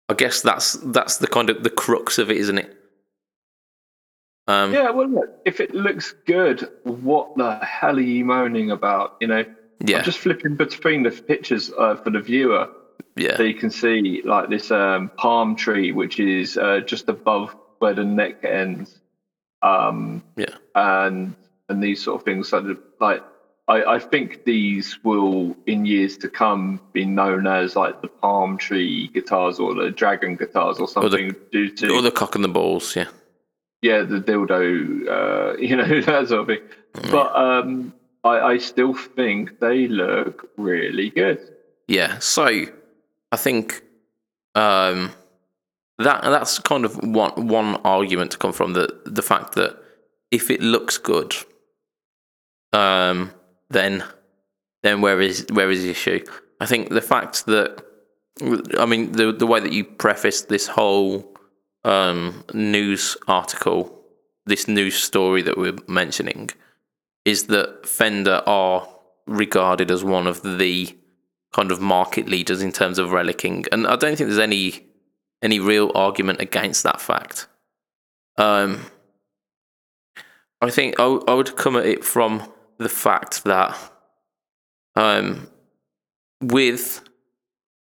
[0.07, 2.75] I guess that's that's the kind of the crux of it, isn't it?
[4.47, 9.15] Um, Yeah, well, look, if it looks good, what the hell are you moaning about?
[9.21, 9.45] You know,
[9.85, 12.67] yeah, I'm just flipping between the pictures uh, for the viewer,
[13.15, 17.55] yeah, so you can see like this um, palm tree, which is uh, just above
[17.77, 18.99] where the neck ends,
[19.61, 21.35] um, yeah, and
[21.69, 22.49] and these sort of things.
[22.49, 23.23] So like,
[23.67, 28.57] I, I think these will, in years to come, be known as like the palm
[28.57, 32.49] tree guitars or the dragon guitars or something due to or the cock and the
[32.49, 32.95] balls.
[32.95, 33.07] Yeah,
[33.81, 36.61] yeah, the dildo, uh, you know, that sort of thing.
[37.11, 37.93] But um,
[38.23, 41.39] I, I still think they look really good.
[41.87, 42.17] yeah.
[42.17, 42.65] So,
[43.31, 43.83] I think
[44.55, 45.11] um,
[45.99, 49.77] that that's kind of one one argument to come from the the fact that
[50.31, 51.35] if it looks good,
[52.73, 53.31] um,
[53.69, 54.03] then
[54.83, 56.23] then where is where is the issue?
[56.59, 57.83] I think the fact that
[58.77, 61.37] I mean the the way that you prefaced this whole
[61.83, 64.03] um, news article,
[64.45, 66.49] this news story that we're mentioning,
[67.25, 68.87] is that Fender are
[69.25, 70.95] regarded as one of the
[71.53, 74.85] kind of market leaders in terms of relicking, and I don't think there's any
[75.41, 77.47] any real argument against that fact.
[78.37, 78.85] Um,
[80.61, 82.43] I think I, I would come at it from
[82.79, 83.77] the fact that
[84.95, 85.47] um,
[86.41, 87.01] with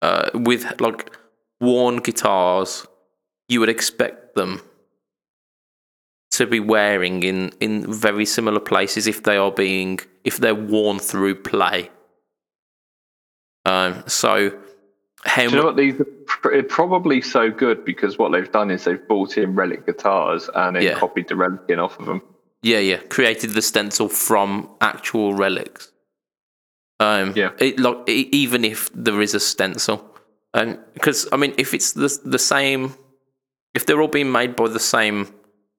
[0.02, 1.12] uh, with like
[1.60, 2.86] worn guitars,
[3.50, 4.62] you would expect them
[6.32, 11.00] to be wearing in in very similar places if they are being if they're worn
[11.00, 11.90] through play.
[13.66, 14.60] Um, so
[15.26, 18.70] how Do you know what these are pr- probably so good because what they've done
[18.72, 21.00] is they've bought in relic guitars and then Yeah.
[21.00, 22.22] copied the relic in off of them.
[22.64, 22.98] Yeah, yeah.
[23.10, 25.92] Created the stencil from actual relics.
[27.00, 27.52] Um, Yeah.
[27.60, 30.10] It, like e- even if there is a stencil,
[30.54, 32.96] and because I mean, if it's the the same,
[33.74, 35.28] if they're all being made by the same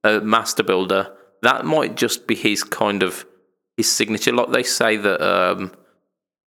[0.05, 1.11] uh, master builder,
[1.43, 3.25] that might just be his kind of
[3.77, 4.33] his signature.
[4.33, 5.73] Like they say that um,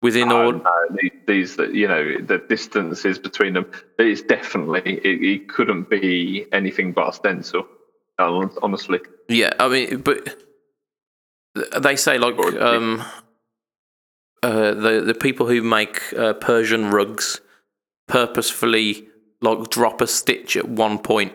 [0.03, 3.67] within Oh, all, no, these, these, that you know, the distances between them.
[3.99, 7.67] It's definitely it, it couldn't be anything but a stencil.
[8.19, 10.37] Hon- Honestly, Yeah, I mean, but
[11.81, 13.03] they say like um,
[14.43, 17.41] uh, the the people who make uh, Persian rugs
[18.09, 19.09] purposefully
[19.41, 21.33] like drop a stitch at one point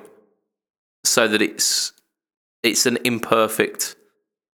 [1.04, 1.94] so that it's
[2.64, 3.96] it's an imperfect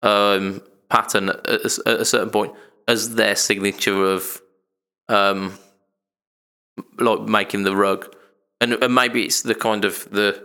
[0.03, 2.53] um, pattern at a, at a certain point
[2.89, 4.41] as their signature of
[5.09, 5.59] um,
[6.99, 8.14] like making the rug.
[8.61, 10.41] and, and maybe it's the kind of the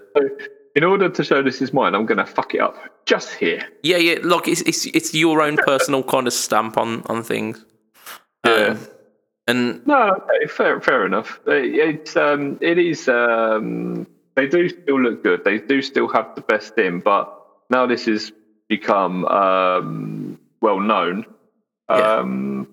[0.76, 3.62] in order to show this is mine, I'm going to fuck it up just here.
[3.84, 7.66] yeah yeah Look, it's it's it's your own personal kind of stamp on on things.
[8.46, 8.52] Yeah.
[8.54, 8.80] Um,
[9.48, 11.40] and No, okay, fair, fair enough.
[11.48, 13.08] It- It's um, it is.
[13.10, 15.44] Um, they do still look good.
[15.44, 17.26] They do still have the best in, but
[17.70, 18.32] now this has
[18.70, 21.26] become um, well known.
[21.90, 22.20] Yeah.
[22.20, 22.68] Um,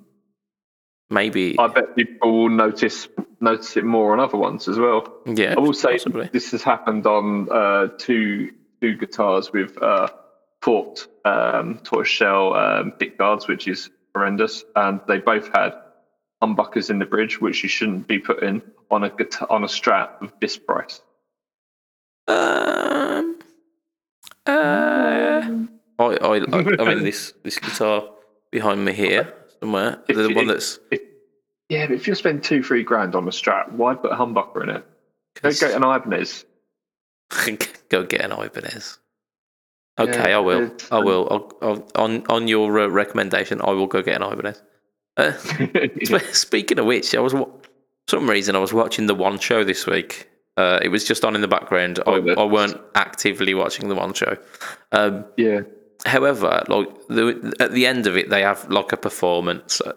[1.11, 3.09] maybe I bet people will notice
[3.41, 5.13] notice it more on other ones as well.
[5.27, 5.55] yeah.
[5.57, 6.29] I will say possibly.
[6.33, 10.09] this has happened on uh, two two guitars with uh,
[10.63, 15.73] forked um, tortoise shell um, pick guards, which is horrendous, and they both had
[16.43, 20.11] humbuckers in the bridge, which you shouldn't be putting on a guitar on a Strat
[20.23, 21.01] of this price.
[22.29, 23.39] Um,
[24.47, 24.51] uh,
[25.99, 26.39] I, I, I,
[26.81, 28.09] I mean, this this guitar
[28.51, 31.01] behind me here somewhere, If the you- one that's If,
[31.69, 34.63] yeah, but if you spend two three grand on a Strat, why put a humbucker
[34.63, 34.85] in it?
[35.43, 36.45] Go get an Ibanez.
[37.89, 38.99] go get an Ibanez.
[39.99, 40.73] Okay, Yeah, I will.
[40.91, 41.29] I um, will.
[41.31, 44.63] I'll, I'll, on on your uh, recommendation, I will go get an Ibanez.
[45.17, 45.33] Uh,
[46.05, 47.49] sp- speaking of which, I was wa-
[48.09, 50.29] some reason I was watching the One Show this week.
[50.57, 52.01] Uh, it was just on in the background.
[52.07, 54.37] Oh, I, I weren't actively watching the One Show.
[54.91, 55.61] Um, yeah,
[56.07, 59.93] However, like the, at the end of it, they have like a performance, uh,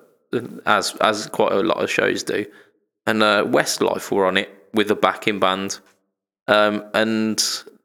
[0.66, 2.46] as as quite a lot of shows do,
[3.06, 5.80] and uh, Westlife were on it with a backing band,
[6.48, 7.38] um, and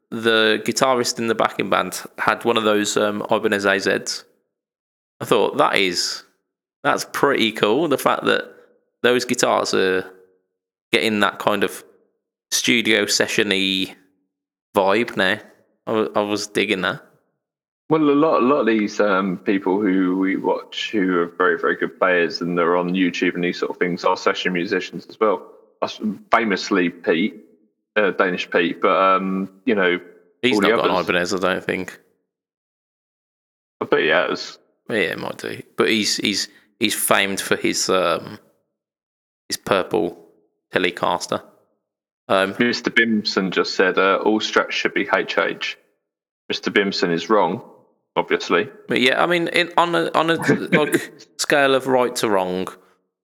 [0.09, 4.23] the guitarist in the backing band had one of those um, Ibanez AZs.
[5.19, 6.23] I thought that is
[6.83, 7.87] that's pretty cool.
[7.87, 8.53] The fact that
[9.03, 10.09] those guitars are
[10.91, 11.83] getting that kind of
[12.51, 13.95] studio sessiony
[14.75, 15.39] vibe now.
[15.85, 17.01] I wa- I was digging that.
[17.89, 21.57] Well, a lot, a lot of these um, people who we watch who are very,
[21.57, 25.07] very good players and they're on YouTube and these sort of things are session musicians
[25.07, 25.53] as well.
[26.31, 27.45] Famously, Pete,
[27.95, 29.99] uh, Danish Pete, but um, you know,
[30.41, 31.09] He's not the got an others.
[31.09, 31.99] Ibanez, I don't think.
[33.81, 34.59] I bet he has.
[34.89, 35.61] Yeah, it might do.
[35.75, 36.47] But he's he's
[36.79, 38.39] he's famed for his um
[39.47, 40.17] his purple
[40.73, 41.43] Telecaster.
[42.29, 42.93] Um, Mr.
[42.93, 45.77] Bimson just said uh, all strats should be HH.
[46.51, 46.73] Mr.
[46.73, 47.63] Bimson is wrong,
[48.17, 48.69] obviously.
[48.87, 50.35] but yeah, I mean, in, on a on a
[50.77, 52.67] like scale of right to wrong,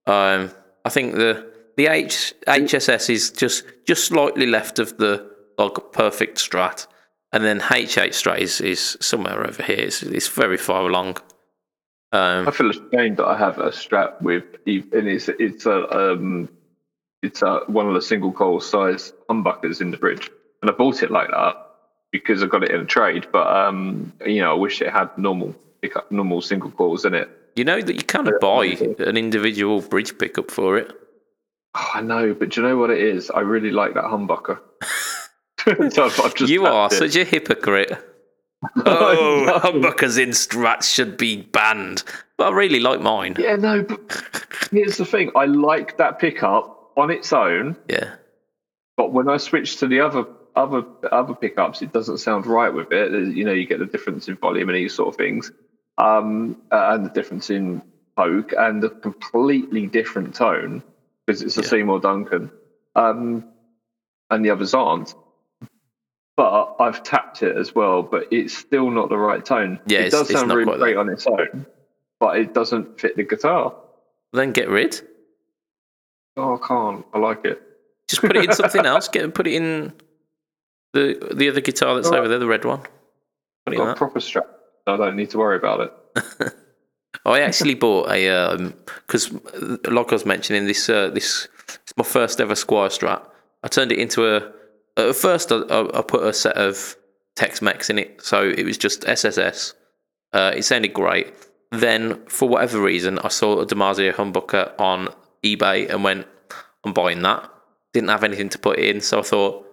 [0.05, 0.51] um,
[0.85, 6.37] I think the the H, HSS is just just slightly left of the like perfect
[6.37, 6.87] strat,
[7.31, 9.79] and then HH strat is, is somewhere over here.
[9.79, 11.17] It's, it's very far along.
[12.11, 16.47] Um, I feel ashamed that I have a Strat with, and it's it's a um,
[17.23, 20.29] it's a, one of the single coil size humbuckers in the bridge,
[20.61, 21.72] and I bought it like that
[22.13, 23.27] because I got it in a trade.
[23.33, 27.29] But um, you know, I wish it had normal pickup, normal single coils in it.
[27.57, 28.65] you know that you can buy
[28.99, 30.89] an individual bridge pickup for it.
[31.75, 33.29] Oh, I know, but do you know what it is?
[33.31, 34.59] I really like that humbucker.
[35.93, 36.93] so I've, I've just You are it.
[36.93, 37.91] such a hypocrite.
[38.85, 42.03] Oh, humbuckers in strats should be banned.
[42.37, 43.35] But I really like mine.
[43.37, 43.99] Yeah, no, but
[44.71, 45.31] here's the thing.
[45.35, 48.15] I like that pickup on its own, Yeah.
[48.95, 50.23] but when I switch to the other
[50.55, 53.11] other other pickups, it doesn't sound right with it.
[53.35, 55.51] You know, you get the difference in volume and these sort of things,
[55.97, 57.81] um, uh, and the difference in
[58.15, 60.83] poke and a completely different tone
[61.25, 61.67] because it's a Yeah.
[61.67, 62.51] Seymour Duncan,
[62.95, 63.43] um,
[64.29, 65.15] and the others aren't.
[66.35, 69.79] But I've tapped it as well, but it's still not the right tone.
[69.85, 70.99] Yeah, it does sound really great that.
[70.99, 71.65] on its own,
[72.19, 73.75] but it doesn't fit the guitar.
[74.33, 74.99] Then get rid.
[76.35, 77.05] Oh, I can't.
[77.13, 77.61] I like it.
[78.07, 79.07] Just put it in something else.
[79.07, 79.93] Get put it in
[80.93, 82.81] the the other guitar that's over there, the red one.
[83.67, 84.47] In got a proper Strat.
[84.85, 86.53] I don't need to worry about it.
[87.25, 88.73] I actually bought a
[89.07, 91.47] because, like I was mentioning, this uh, this
[91.83, 93.25] it's my first ever Squier Strat.
[93.63, 94.51] I turned it into a.
[94.97, 96.95] At first, I, I I put a set of
[97.35, 99.73] Tex-Mex in it, so it was just SSS.
[100.33, 101.33] Uh, it sounded great.
[101.71, 105.09] Then, for whatever reason, I saw a DiMarzio humbucker on
[105.43, 106.27] eBay and went,
[106.83, 107.49] "I'm buying that."
[107.93, 109.65] Didn't have anything to put in, so I thought,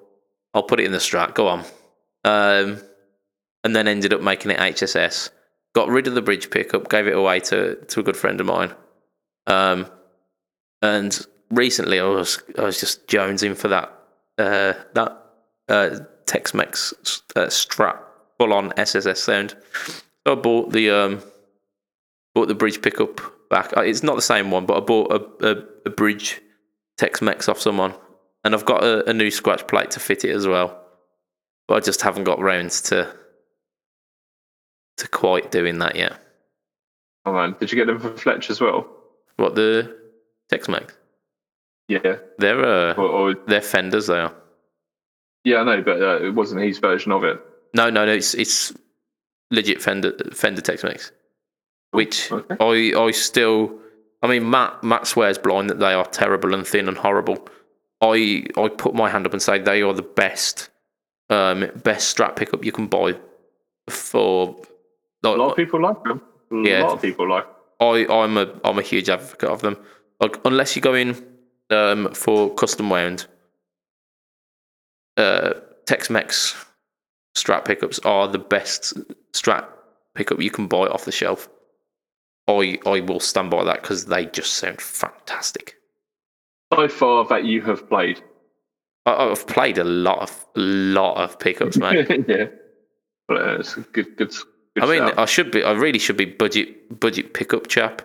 [0.55, 1.65] "I'll put it in the Strat." Go on.
[2.25, 2.81] Um,
[3.65, 5.31] and then ended up making it HSS.
[5.75, 8.47] Got rid of the bridge pickup, gave it away to to a good friend of
[8.47, 8.75] mine.
[9.47, 9.87] Um,
[10.83, 13.93] and recently I was I was just jonesing for that
[14.39, 15.23] uh, that
[15.69, 16.95] uh, Tex-Mex
[17.37, 17.99] uh, Strat
[18.39, 19.57] full on SSS sound.
[20.27, 21.23] So I bought the um,
[22.35, 23.21] bought the bridge pickup
[23.51, 23.77] back.
[23.77, 26.41] Uh, It's not the same one, but I bought a, a, a bridge
[26.99, 27.95] Tex-Mex off someone,
[28.45, 30.77] and I've got a, a new scratch plate to fit it as well.
[31.69, 33.13] But I just haven't got rounds to
[34.99, 36.19] to quite doing that yet.
[37.27, 38.87] Oh man, did you get them from Fletch as well?
[39.37, 39.97] What the
[40.51, 40.95] Tex-Mex?
[41.89, 42.17] Yeah.
[42.39, 44.07] They're uh, Or, or they're fenders.
[44.09, 44.35] They are.
[45.45, 47.41] Yeah, I know, but uh, it wasn't his version of it.
[47.75, 48.13] No, no, no.
[48.13, 48.75] It's it's
[49.51, 51.13] legit Fender Fender Tex-Mex,
[51.93, 52.57] which Okay.
[52.61, 53.73] I I still.
[54.23, 57.49] I mean, Matt Matt swears blind that they are terrible and thin and horrible.
[58.01, 60.71] I I put my hand up and say they are the best
[61.29, 63.15] um best Strat pickup you can buy
[63.89, 64.57] for.
[65.23, 66.23] A lot of people like them.
[66.53, 66.83] A Yeah.
[66.83, 67.47] lot of people like.
[67.81, 69.77] I I'm a I'm a huge advocate of them.
[70.21, 71.17] Like unless you go in
[71.71, 73.27] um for custom wound,
[75.17, 75.55] uh,
[75.87, 76.57] Tex-Mex
[77.37, 78.95] Strat pickups are the best
[79.33, 79.67] Strat
[80.15, 81.49] pickup you can buy off the shelf.
[82.49, 85.77] I I will stand by that because they just sound fantastic.
[86.73, 88.23] So far that you have played.
[89.07, 92.25] I've played a lot of lot of pickups, man.
[92.29, 92.47] yeah.
[93.27, 94.31] But uh, it's a good, good,
[94.75, 95.19] good I mean, shout.
[95.19, 95.65] I should be.
[95.65, 98.03] I really should be budget budget pickup chap.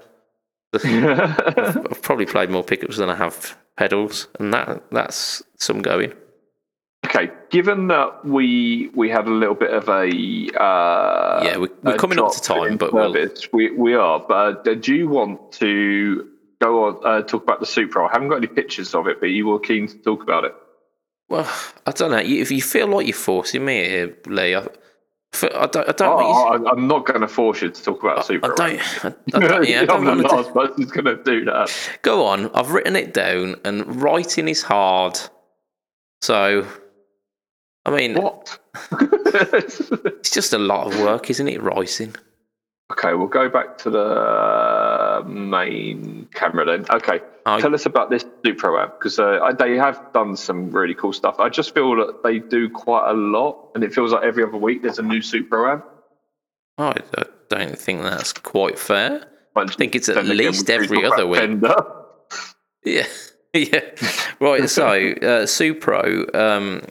[0.73, 6.13] I've probably played more pickups than I have pedals, and that that's some going.
[7.05, 10.07] okay, given that we we had a little bit of a
[10.59, 13.13] uh, Yeah, we- we're a coming up to time, but we'll-
[13.53, 14.19] we we are.
[14.19, 16.29] But uh, do you want to
[16.61, 18.07] go on uh, talk about the Supro?
[18.09, 20.53] I haven't got any pictures of it, but you were keen to talk about it.
[21.29, 21.51] Well,
[21.85, 22.19] I don't know.
[22.19, 25.89] You- If you feel like you're forcing me here, Lee, I, I don't.
[25.89, 26.01] I don't.
[26.01, 28.55] Oh, I, I'm not going to force you to talk about I Supro.
[28.55, 29.05] don't.
[29.05, 30.35] I, I don't, yeah, I I'm don't the want to.
[30.35, 31.71] last person going to do that.
[32.03, 32.49] Go on.
[32.55, 35.19] I've written it down, and writing is hard.
[36.21, 36.65] So,
[37.85, 38.57] I mean, What?
[38.93, 41.61] it's just a lot of work, isn't it?
[41.61, 42.15] Writing.
[42.91, 46.85] Okay, we'll go back to the main camera then.
[46.91, 51.11] Okay, tell us about this Supro amp because uh, they have done some really cool
[51.11, 51.39] stuff.
[51.39, 54.57] I just feel that they do quite a lot, and it feels like every other
[54.57, 55.85] week there's a new Supro amp.
[56.77, 59.25] I, I don't think that's quite fair.
[59.55, 61.63] I think it's at least every other week.
[62.83, 63.07] Yeah,
[63.53, 63.81] yeah.
[64.39, 64.69] Right.
[64.69, 66.83] So, uh, Supro um,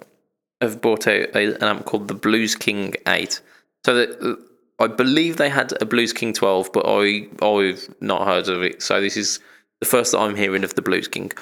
[0.60, 3.40] have brought out a, an amp called the Blues King Eight.
[3.84, 4.42] So that uh,
[4.78, 8.82] I believe they had a Blues King Twelve, but I I've not heard of it.
[8.82, 9.40] So this is
[9.80, 11.32] the first that I'm hearing of the Blues King.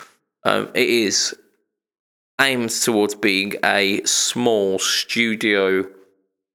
[0.44, 1.34] Um, it is
[2.40, 5.86] aimed towards being a small studio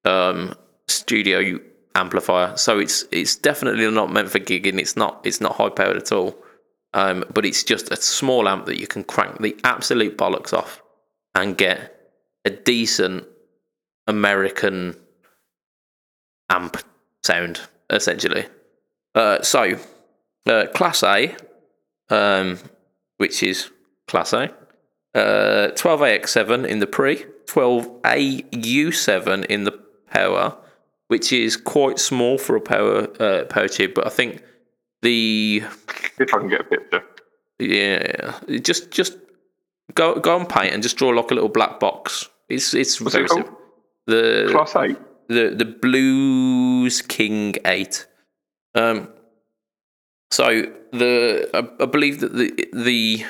[0.04, 0.54] um,
[0.86, 1.58] studio
[1.94, 2.56] amplifier.
[2.56, 4.78] So it's it's definitely not meant for gigging.
[4.78, 6.36] It's not it's not high powered at all.
[6.94, 10.82] Um, but it's just a small amp that you can crank the absolute bollocks off
[11.34, 12.12] and get
[12.46, 13.26] a decent
[14.06, 14.96] American
[16.50, 16.76] amp
[17.22, 18.46] sound, essentially.
[19.14, 19.78] Uh, so,
[20.46, 21.34] uh, Class A,
[22.10, 22.58] um,
[23.18, 23.70] which is
[24.06, 24.52] Class A,
[25.14, 29.72] uh, 12AX7 in the pre, 12AU7 in the
[30.10, 30.56] power,
[31.08, 34.42] which is quite small for a power uh, power tube, but I think
[35.02, 35.62] the
[36.18, 37.02] If I can get a picture.
[37.58, 39.16] yeah, just just
[39.94, 42.28] go go and paint and just draw like a little black box.
[42.48, 43.58] It's it's What's very it simple.
[44.06, 44.98] The Class eight.
[45.28, 48.06] The the Blues King Eight.
[48.74, 49.08] Um.
[50.30, 50.62] So
[50.92, 53.24] the I, I believe that the the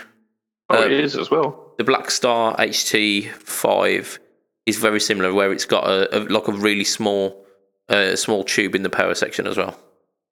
[0.71, 1.73] Oh, it is as well.
[1.79, 4.19] the Blackstar HT five
[4.67, 7.47] is very similar, where it's got a, a like a really small
[7.89, 9.79] uh, small tube in the power section as well.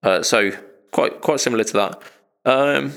[0.03, 0.51] Uh, so
[0.93, 2.03] quite quite similar to that.
[2.45, 2.93] Um,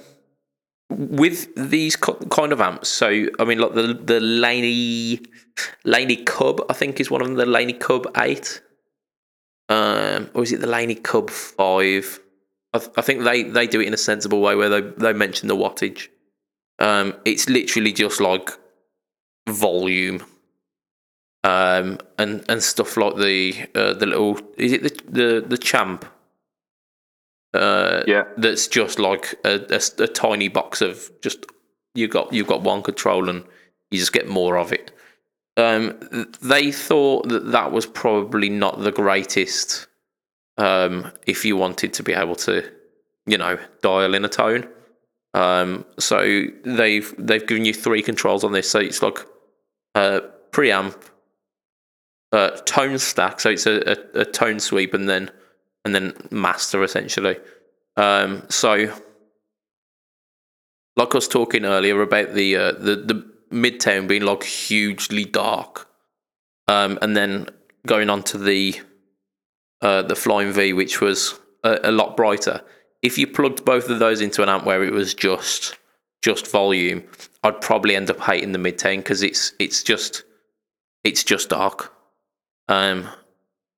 [0.89, 5.21] with these kind of amps, so I mean, like the the Laney
[5.85, 7.35] Laney Cub, I think is one of them.
[7.37, 8.61] The Laney Cub eight,
[9.69, 12.19] um, or is it the Laney Cub five?
[12.73, 15.13] I, th- I think they, they do it in a sensible way where they they
[15.13, 16.07] mention the wattage.
[16.79, 18.49] Um, it's literally just like
[19.47, 20.23] volume,
[21.43, 26.05] um, and and stuff like the uh, the little is it the the the champ.
[27.53, 28.25] Uh, Yeah.
[28.37, 29.59] that's just like a
[29.97, 31.45] a tiny box of just
[31.95, 33.43] you got you've got one control and
[33.91, 34.91] you just get more of it.
[35.57, 35.97] Um,
[36.41, 39.87] they thought that that was probably not the greatest.
[40.57, 42.69] Um, if you wanted to be able to,
[43.25, 44.67] you know, dial in a tone.
[45.33, 48.69] Um, so they've they've given you three controls on this.
[48.69, 49.19] So it's like
[49.95, 50.19] uh,
[50.51, 50.95] preamp,
[52.31, 53.39] uh, tone stack.
[53.39, 55.31] So it's a, a, a tone sweep and then
[55.85, 57.37] and then master essentially.
[57.97, 58.93] Um, so
[60.95, 65.89] like I was talking earlier about the uh, the the midtown being like hugely dark,
[66.67, 67.49] um, and then
[67.87, 68.79] going on to the
[69.81, 72.61] uh, the Flying V, which was a, a lot brighter.
[73.01, 75.77] If you plugged both of those into an amp where it was just
[76.21, 77.03] just volume,
[77.43, 80.23] I'd probably end up hating the midtown because it's it's just
[81.03, 81.93] it's just dark.
[82.67, 83.09] Um,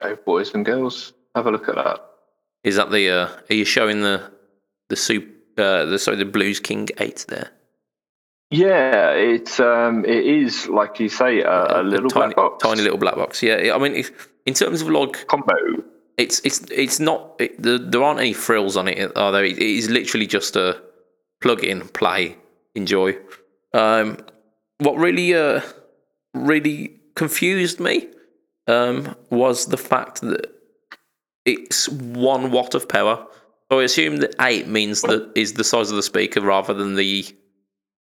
[0.01, 1.99] Hey, boys and girls, have a look at that.
[2.63, 3.09] is that the?
[3.09, 4.31] Uh, are you showing the
[4.89, 5.27] the soup?
[5.57, 7.51] Uh, the sorry, the Blues King Eight there.
[8.49, 12.81] Yeah, it's um, it is like you say a, a little tiny, black box tiny
[12.81, 13.41] little black box.
[13.41, 14.03] Yeah, I mean,
[14.45, 15.53] in terms of like combo.
[16.17, 19.57] it's it's it's not it, there, there aren't any frills on it are there it
[19.57, 20.81] is literally just a
[21.41, 22.37] plug in play
[22.75, 23.17] enjoy
[23.73, 24.17] um
[24.79, 25.61] what really uh
[26.33, 28.07] really confused me
[28.67, 30.49] um was the fact that
[31.45, 33.25] it's one watt of power
[33.71, 36.95] so i assume that eight means that is the size of the speaker rather than
[36.95, 37.25] the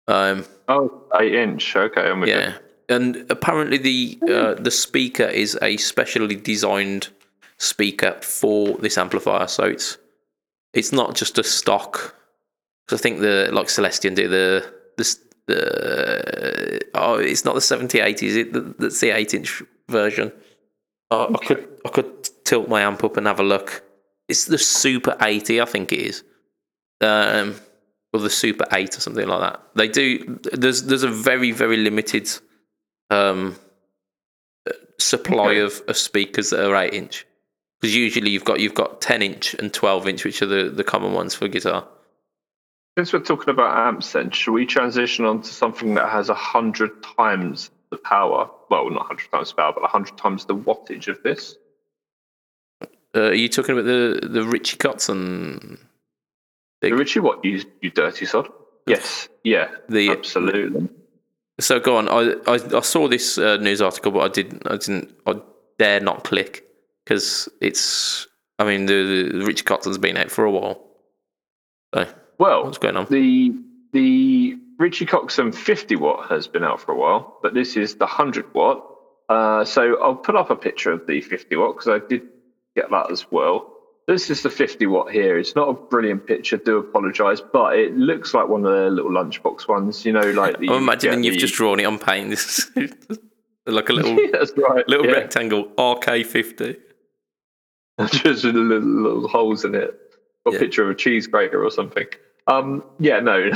[0.07, 1.75] um Oh, eight inch.
[1.75, 2.53] Okay, I'm with yeah,
[2.89, 7.07] and apparently the uh, the speaker is a specially designed
[7.57, 9.97] speaker for this amplifier, so it's
[10.75, 12.13] it's not just a stock.
[12.87, 14.63] 'cause I think the like Celestion do the
[14.97, 15.17] the
[15.47, 18.77] the oh, it's not the seventy eighty, is it?
[18.79, 20.31] That's the eight inch version.
[21.09, 22.18] Oh, I could I could
[22.49, 23.83] tilt my amp up and have a look.
[24.27, 26.23] It's the Super eighty, I think it is.
[27.01, 27.55] Um,
[28.11, 29.61] or the Super Eight or something like that.
[29.75, 30.39] They do.
[30.53, 32.27] There's there's a very very limited
[33.09, 33.55] um,
[34.97, 35.59] supply Okay.
[35.59, 37.25] of, of speakers that are eight inch.
[37.79, 40.83] Because usually you've got you've got ten inch and twelve inch, which are the, the
[40.83, 41.87] common ones for guitar.
[42.97, 46.33] Since we're talking about amps, then should we transition on to something that has a
[46.53, 48.49] hundred times the power?
[48.69, 51.55] Well, not hundred times the power, but hundred times the wattage of this.
[53.15, 55.79] Uh, are you talking about the the Richie Kotzen?
[56.81, 58.49] The Richie, what you you dirty sod?
[58.87, 60.89] Yes, yeah, The absolutely.
[61.59, 62.07] so go on.
[62.09, 65.39] I I, I saw this uh, news article, but I didn't I didn't I
[65.77, 66.65] dare not click
[67.05, 68.27] because it's.
[68.59, 70.85] I mean the, the Richie Kotzen's been out for a while.
[71.93, 72.05] So
[72.39, 73.05] Well, what's going on?
[73.09, 73.53] the
[73.93, 78.05] the Richie Kotzen 50 watt has been out for a while, but this is the
[78.05, 78.85] 100 watt.
[79.29, 82.23] Uh, so I'll put up a picture of the 50 watt because I did
[82.79, 83.73] get that as well.
[84.07, 85.37] This is the 50 watt here.
[85.37, 86.57] It's not a brilliant picture.
[86.57, 90.03] Do apologise, but it looks like one of the little lunchbox ones.
[90.05, 90.69] You know, like the.
[90.69, 92.29] I'm imagining you've the- just drawn it on paint.
[92.29, 94.87] This is like a little That's right.
[94.87, 95.11] little yeah.
[95.11, 96.77] rectangle RK50.
[98.11, 99.93] just with little, little holes in it.
[100.45, 100.59] Got a Yeah.
[100.59, 102.07] picture of a cheese grater or something.
[102.47, 103.51] Um, yeah, no.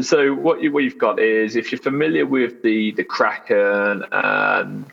[0.00, 4.84] so what you what you've got is if you're familiar with the the Kraken and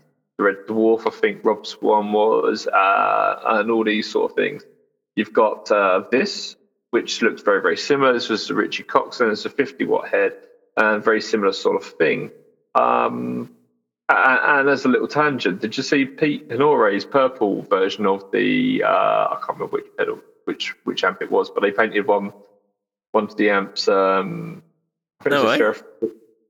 [0.42, 4.64] the Red Dwarf, I think Rob's one was, uh, and all these sort of things.
[5.16, 6.56] You've got uh, this,
[6.90, 8.14] which looks very very similar.
[8.14, 9.32] This was the Richie Kotzen.
[9.32, 10.34] It's a 50 watt head,
[10.78, 12.32] and very similar sort of thing.
[12.76, 13.52] Um,
[14.10, 14.14] a-
[14.60, 18.84] and as a little tangent, did you see Pete Honoré's purple version of the?
[18.84, 18.88] Uh,
[19.32, 22.34] I can't remember which pedal, which which amp it was, but they painted one
[23.12, 23.88] one of the amps.
[23.88, 24.64] Um,
[25.20, 25.58] I think No it was way.
[25.58, 25.84] sheriff,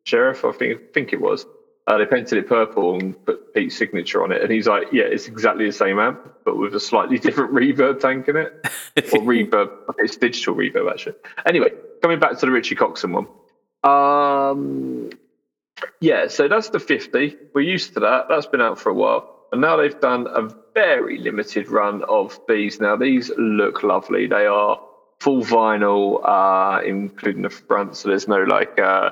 [0.05, 0.45] sheriff.
[0.45, 1.45] I think think it was.
[1.87, 5.03] Uh, they painted it purple and put Pete's signature on it, and he's like, "Yeah,
[5.03, 8.53] it's exactly the same amp, but with a slightly different reverb tank in it,
[9.13, 9.71] or reverb.
[9.97, 11.15] It's digital reverb actually."
[11.45, 11.71] Anyway,
[12.01, 13.27] coming back to the Richie Kotzen one.
[13.83, 15.09] Um,
[15.99, 17.35] yeah, so that's the 50.
[17.53, 18.27] We're used to that.
[18.29, 19.47] That's been out for a while.
[19.51, 22.79] And now they've done a very limited run of these.
[22.79, 24.27] Now, these look lovely.
[24.27, 24.79] They are
[25.19, 27.97] full vinyl, uh, including the front.
[27.97, 29.11] So there's no like uh,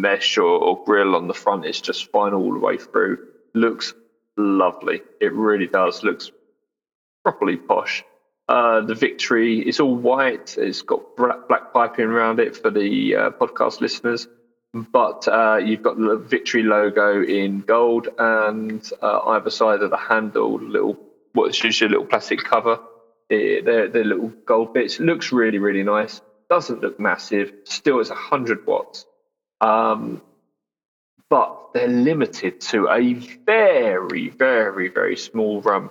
[0.00, 1.64] mesh or, or grill on the front.
[1.66, 3.26] is just fine all the way through.
[3.54, 3.94] Looks
[4.36, 5.02] lovely.
[5.20, 6.02] It really does.
[6.02, 6.30] Looks
[7.24, 8.04] properly posh.
[8.48, 10.56] Uh, the Victory is all white.
[10.56, 14.26] It's got black, piping around it for the uh, podcast listeners.
[14.72, 19.96] But uh, you've got the Victory logo in gold, and uh, either side of the
[19.96, 20.98] handle, little
[21.32, 22.78] what's usually a little plastic cover.
[23.30, 24.98] Eh, They're, they're little gold bits.
[25.00, 26.20] Looks really, really nice.
[26.48, 27.52] Doesn't look massive.
[27.64, 29.04] Still, it's 100 watts.
[29.60, 30.22] Um,
[31.30, 35.90] but they're limited to a very, very, very small run.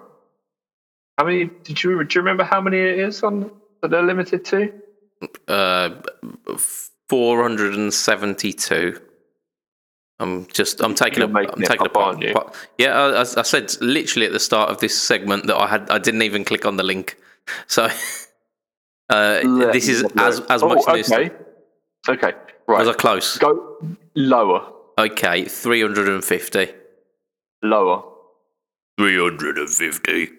[1.18, 3.52] How many did you do you remember how many it is on
[3.82, 4.74] that they're limited to?
[5.48, 5.90] Uh,
[7.10, 9.02] 472.
[10.20, 10.82] I'm just.
[10.82, 11.52] I'm taking You're a.
[11.52, 12.16] I'm taking a part.
[12.16, 12.34] aren't you?
[12.34, 15.90] part- Yeah, I, I said literally at the start of this segment that I had.
[15.92, 17.18] I didn't even click on the link.
[17.68, 17.84] So,
[19.10, 21.12] uh, this is as as Oh, much news.
[22.10, 22.34] Okay.
[22.68, 22.80] right.
[22.80, 23.38] Was I close?
[23.38, 23.78] Go
[24.16, 24.74] lower.
[24.98, 26.70] Okay, 350.
[27.64, 28.04] Lower.
[29.00, 30.30] 350.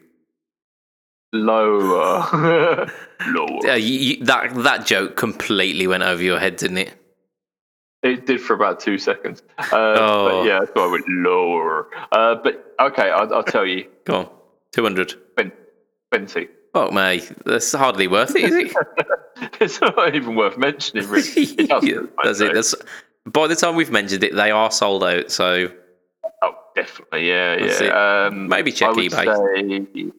[1.33, 2.91] Lower.
[3.29, 3.59] lower.
[3.63, 6.95] Yeah, you, you, that that joke completely went over your head, didn't it?
[8.03, 9.43] It did for about two seconds.
[9.59, 10.29] Uh, Oh.
[10.43, 11.89] But yeah, so I went lower.
[12.13, 13.87] Uh, but okay, I'll, I'll tell you.
[14.05, 14.29] Go on,
[14.73, 15.15] 200.
[15.37, 15.53] Ben,
[16.13, 16.49] Benty.
[16.75, 18.75] Oh, mate, that's hardly worth it, is it?
[19.61, 21.29] it's not even worth mentioning, really.
[21.37, 22.55] It Yeah, that's it.
[22.55, 22.75] That's
[23.27, 25.31] by the time we've mentioned it, they are sold out.
[25.31, 25.71] So
[26.43, 28.27] Oh, definitely, yeah, That's yeah.
[28.27, 29.87] Um, Maybe check I eBay.
[29.95, 30.13] Say,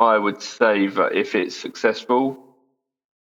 [0.00, 2.38] I would say that if it's successful,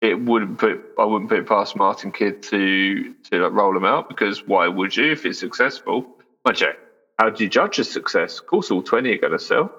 [0.02, 3.86] it wouldn't put I wouldn't put it past Martin Kidd to to like roll them
[3.86, 6.08] out because why would you if it's successful?
[6.44, 6.74] But yeah,
[7.20, 8.40] how do you judge a success?
[8.40, 9.72] Of course, all twenty are going to sell.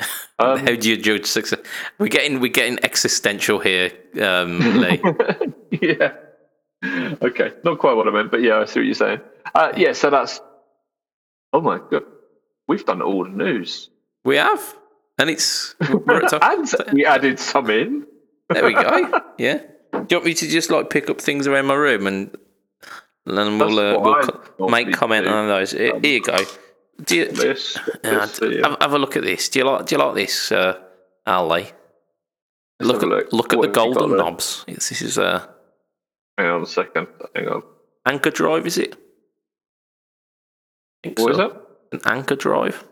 [0.38, 1.60] Um, how do you judge success?
[1.98, 5.00] We're getting we're getting existential here, um, Lee.
[5.80, 6.12] yeah.
[6.84, 9.20] Okay, not quite what I meant, but yeah, I see what you're saying.
[9.54, 10.40] Uh, yeah, so that's.
[11.52, 12.04] Oh my god,
[12.68, 13.88] we've done all the news.
[14.24, 14.76] We have,
[15.18, 18.06] and it's and we added some in.
[18.50, 19.20] There we go.
[19.38, 19.60] Yeah.
[19.92, 22.36] Do you want me to just like pick up things around my room and
[23.24, 25.30] then we'll, uh, we'll make comment do.
[25.30, 25.72] on those?
[25.72, 26.36] Here, you go.
[27.04, 29.48] Do you, this, this have, have, a look at this.
[29.48, 29.86] Do you like?
[29.86, 30.78] Do you like this, uh,
[31.26, 31.70] Ali?
[32.80, 33.32] Look at look.
[33.32, 34.64] look at the golden knobs.
[34.66, 35.46] This is uh.
[36.38, 37.08] Hang on a second.
[37.34, 37.62] Hang on.
[38.06, 38.96] Anchor drive is it?
[41.04, 41.28] What so.
[41.30, 41.52] is it?
[41.92, 42.84] An anchor drive.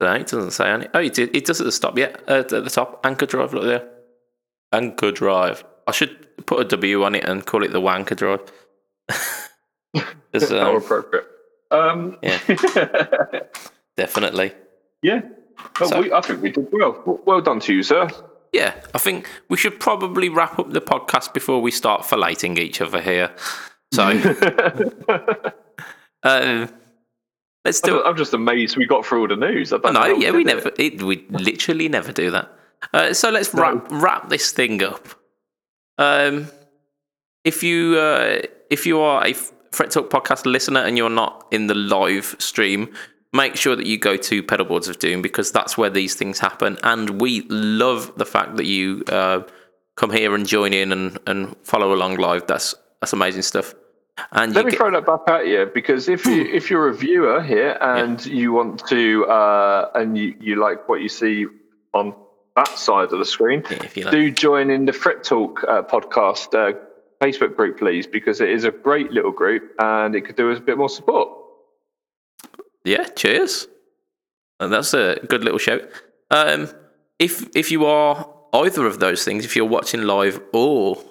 [0.00, 0.86] No, it doesn't say any.
[0.92, 1.34] Oh, it, did.
[1.34, 1.96] it does at the stop.
[1.96, 3.00] Yeah, uh, at the top.
[3.04, 3.54] Anchor drive.
[3.54, 3.88] Look there.
[4.72, 5.64] Anchor drive.
[5.86, 8.40] I should put a W on it and call it the wanker drive.
[10.34, 11.26] It's um, appropriate.
[11.74, 12.38] Um, yeah,
[13.96, 14.52] definitely.
[15.02, 15.22] Yeah,
[15.80, 17.20] well, so, we, I think we did well.
[17.26, 18.08] Well done to you, sir.
[18.52, 22.80] Yeah, I think we should probably wrap up the podcast before we start filleting each
[22.80, 23.34] other here.
[23.92, 24.10] So,
[26.22, 26.68] um,
[27.64, 28.02] let's do.
[28.04, 29.72] I'm just amazed we got through all the news.
[29.72, 30.06] I know.
[30.16, 30.70] Yeah, we never.
[30.78, 32.50] It, we literally never do that.
[32.92, 33.98] Uh, so let's wrap no.
[33.98, 35.08] wrap this thing up.
[35.98, 36.48] Um,
[37.44, 39.34] if you uh, if you are a
[39.74, 42.94] Fret Talk podcast listener and you're not in the live stream,
[43.32, 46.78] make sure that you go to Pedalboards of Doom because that's where these things happen.
[46.82, 49.42] And we love the fact that you uh,
[49.96, 52.46] come here and join in and, and follow along live.
[52.46, 53.74] That's that's amazing stuff.
[54.30, 54.78] And let me get...
[54.78, 58.32] throw that back at you because if you if you're a viewer here and yeah.
[58.32, 61.46] you want to uh, and you, you like what you see
[61.92, 62.14] on
[62.54, 64.10] that side of the screen, yeah, like.
[64.12, 66.78] do join in the Fret Talk uh, podcast uh,
[67.24, 70.58] Facebook group, please, because it is a great little group and it could do us
[70.58, 71.28] a bit more support.
[72.84, 73.66] Yeah, cheers.
[74.60, 75.82] And that's a good little shout.
[76.30, 76.68] Um,
[77.18, 81.02] if if you are either of those things, if you're watching live or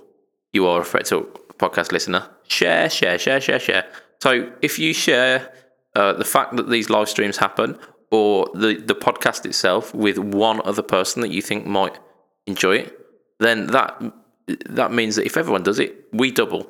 [0.53, 3.85] you are a Fret Talk podcast listener, share, share, share, share, share.
[4.21, 5.51] So if you share
[5.95, 7.77] uh, the fact that these live streams happen
[8.11, 11.99] or the, the podcast itself with one other person that you think might
[12.45, 12.99] enjoy it,
[13.39, 14.01] then that
[14.47, 16.69] that means that if everyone does it, we double.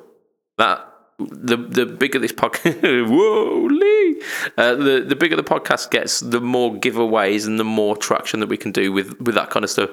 [0.58, 0.86] That
[1.18, 4.22] the the bigger this podcast, whoa, Lee,
[4.56, 8.48] uh, the the bigger the podcast gets, the more giveaways and the more traction that
[8.48, 9.90] we can do with with that kind of stuff.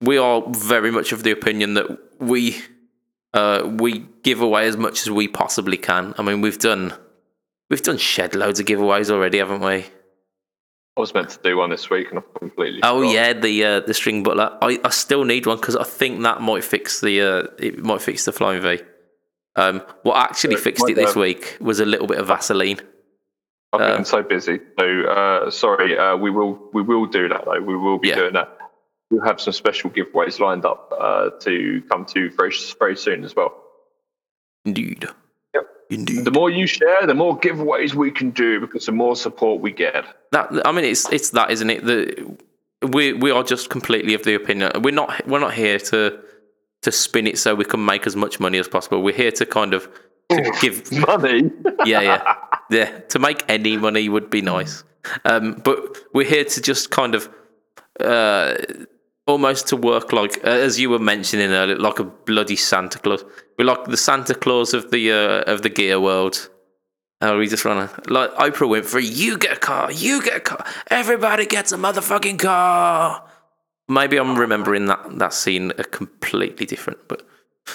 [0.00, 1.86] We are very much of the opinion that
[2.18, 2.60] we
[3.34, 6.14] uh, we give away as much as we possibly can.
[6.18, 6.94] I mean, we've done
[7.70, 9.86] we've done shed loads of giveaways already, haven't we?
[10.96, 12.80] I was meant to do one this week and I completely.
[12.82, 13.14] Oh forgot.
[13.14, 14.58] yeah, the uh, the string butler.
[14.60, 18.02] I, I still need one because I think that might fix the uh, it might
[18.02, 18.80] fix the flying V.
[19.56, 22.80] Um, what actually fixed it this week was a little bit of Vaseline.
[23.72, 25.96] I've been um, so busy, so uh, sorry.
[25.96, 27.60] Uh, we will we will do that though.
[27.60, 28.16] We will be yeah.
[28.16, 28.58] doing that.
[29.10, 33.34] We'll have some special giveaways lined up uh, to come to very very soon as
[33.34, 33.62] well.
[34.66, 35.06] Indeed.
[35.92, 36.24] Indeed.
[36.24, 39.72] The more you share, the more giveaways we can do because the more support we
[39.72, 40.04] get.
[40.30, 41.84] That I mean, it's it's that, isn't it?
[41.84, 42.36] The
[42.88, 46.18] we we are just completely of the opinion we're not we're not here to
[46.82, 49.02] to spin it so we can make as much money as possible.
[49.02, 49.88] We're here to kind of
[50.30, 51.50] to give money.
[51.84, 52.34] yeah, yeah,
[52.70, 52.98] yeah.
[53.00, 54.84] To make any money would be nice,
[55.24, 57.28] um, but we're here to just kind of.
[58.00, 58.54] Uh,
[59.26, 63.24] almost to work like uh, as you were mentioning earlier, like a bloody Santa Claus.
[63.58, 66.48] We're like the Santa Claus of the uh, of the gear world.
[67.20, 69.08] We just run a like Oprah Winfrey.
[69.08, 69.92] You get a car.
[69.92, 70.66] You get a car.
[70.88, 73.24] Everybody gets a motherfucking car.
[73.88, 77.24] Maybe I'm remembering that that scene completely different, but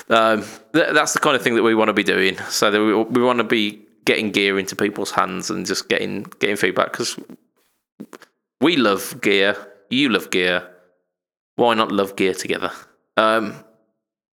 [0.09, 0.43] um,
[0.73, 2.37] th- that's the kind of thing that we want to be doing.
[2.49, 6.23] So that we we want to be getting gear into people's hands and just getting
[6.39, 7.17] getting feedback because
[8.59, 9.55] we love gear.
[9.89, 10.67] You love gear
[11.57, 12.71] why not love gear together?
[13.17, 13.55] Um,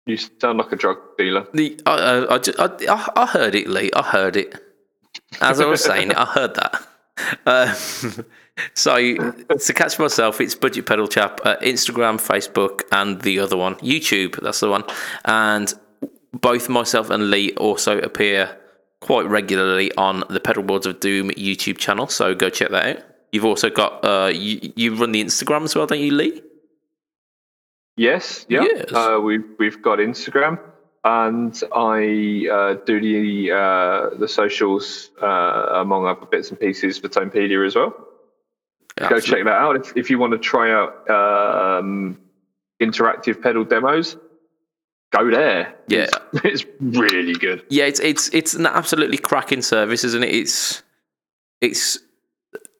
[0.06, 1.46] you sound like a drug dealer.
[1.54, 3.90] The I, I, I, I heard it, Lee.
[3.94, 4.60] I heard it.
[5.40, 6.86] As I was saying, I heard that.
[7.46, 7.72] Uh,
[8.74, 13.76] so to catch myself, it's Budget Pedal Chap, uh, Instagram, Facebook, and the other one,
[13.76, 14.40] YouTube.
[14.42, 14.84] That's the one.
[15.24, 15.72] And
[16.32, 18.58] both myself and Lee also appear
[19.00, 22.08] quite regularly on the Pedalboards of Doom YouTube channel.
[22.08, 23.04] So go check that out.
[23.30, 26.42] You've also got uh, you, you run the Instagram as well, don't you, Lee?
[27.96, 28.62] Yes, yeah.
[28.62, 28.92] Yes.
[28.92, 30.58] Uh, we've we've got Instagram,
[31.04, 35.26] and I uh, do the uh, the socials uh,
[35.74, 37.94] among other bits and pieces for Tonepedia as well.
[38.98, 39.20] Absolutely.
[39.20, 42.18] Go check that out if, if you want to try out um,
[42.80, 44.16] interactive pedal demos,
[45.12, 45.74] go there.
[45.88, 46.08] Yeah.
[46.32, 47.64] It's, it's really good.
[47.68, 50.34] Yeah, it's it's it's an absolutely cracking service, isn't it?
[50.34, 50.82] It's
[51.60, 51.98] it's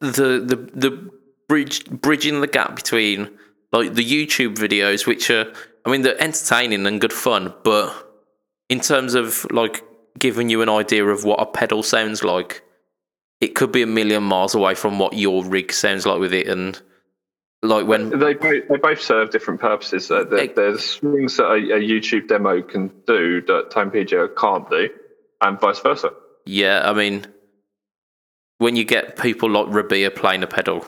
[0.01, 1.11] the the the
[1.49, 3.31] bridge bridging the gap between
[3.73, 5.53] like the YouTube videos, which are
[5.85, 7.93] I mean they're entertaining and good fun, but
[8.69, 9.85] in terms of like
[10.19, 12.63] giving you an idea of what a pedal sounds like,
[13.41, 16.47] it could be a million miles away from what your rig sounds like with it,
[16.47, 16.81] and
[17.63, 20.09] like when They both, they both serve different purposes.
[20.09, 24.89] There, Ex- there's things that a, a YouTube demo can do that Tonepedia can't do,
[25.41, 26.13] and vice versa.
[26.45, 27.27] Yeah, I mean,
[28.59, 30.85] when you get people like Rabea playing a pedal,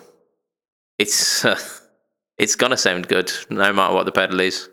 [0.98, 1.58] it's uh,
[2.38, 4.68] it's gonna sound good no matter what the pedal is.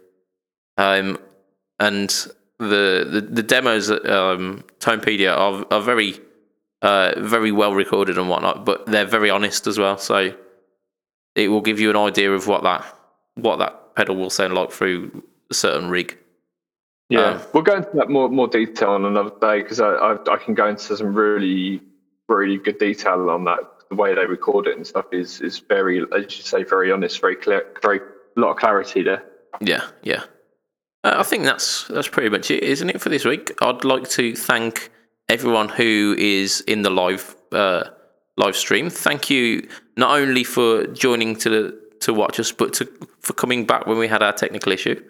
[0.77, 1.17] Um,
[1.79, 2.09] and
[2.59, 6.19] the the, the demos at um, Tonepedia are are very
[6.81, 9.97] uh, very well recorded and whatnot, but they're very honest as well.
[9.97, 10.33] So
[11.35, 12.85] it will give you an idea of what that
[13.35, 16.17] what that pedal will sound like through a certain rig.
[17.09, 20.33] Yeah, Um, we'll go into that more more detail on another day because I, I
[20.33, 21.81] I can go into some really
[22.27, 23.59] really good detail on that.
[23.91, 27.21] The way they record it and stuff is is very, as you say, very honest,
[27.21, 27.99] very clear, very
[28.35, 29.23] lot of clarity there.
[29.59, 30.23] Yeah, yeah.
[31.03, 33.51] Uh, I think that's that's pretty much it, isn't it, for this week?
[33.61, 34.89] I'd like to thank
[35.29, 37.83] everyone who is in the live uh,
[38.37, 38.89] live stream.
[38.89, 42.85] Thank you not only for joining to to watch us, but to
[43.19, 45.03] for coming back when we had our technical issue.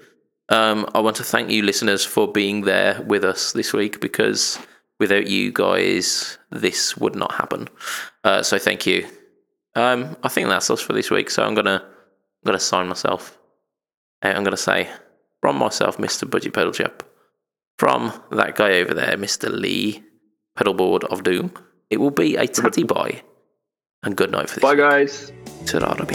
[0.49, 4.60] Um, I want to thank you, listeners, for being there with us this week because
[5.02, 7.68] without you guys, this would not happen.
[8.23, 9.06] Uh, so thank you.
[9.76, 11.30] Um, I think that's us for this week.
[11.30, 13.38] So I'm gonna I'm gonna sign myself.
[14.23, 14.90] I'm going to say
[15.41, 16.30] from myself, Mr.
[16.30, 17.03] Budget Pedal Chap,
[17.78, 19.49] from that guy over there, Mr.
[19.49, 20.03] Lee,
[20.57, 21.52] Pedalboard of Doom,
[21.90, 23.22] it will be a tatty bye
[24.03, 24.61] and good night for this.
[24.61, 25.32] Bye, guys.
[25.65, 26.06] Ta-ra, a.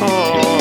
[0.00, 0.57] Bye.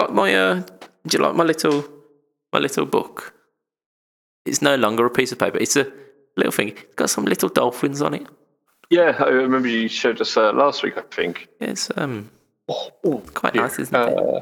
[0.00, 0.54] You like my uh,
[1.06, 1.84] do you like my little
[2.52, 3.34] my little book?
[4.46, 5.58] It's no longer a piece of paper.
[5.58, 5.90] It's a
[6.36, 6.68] little thing.
[6.68, 8.26] It's got some little dolphins on it.
[8.90, 10.96] Yeah, I remember you showed us uh, last week.
[10.96, 11.48] I think.
[11.60, 12.30] It's um
[12.68, 14.18] Oh, quite nice, isn't it?
[14.18, 14.40] Uh,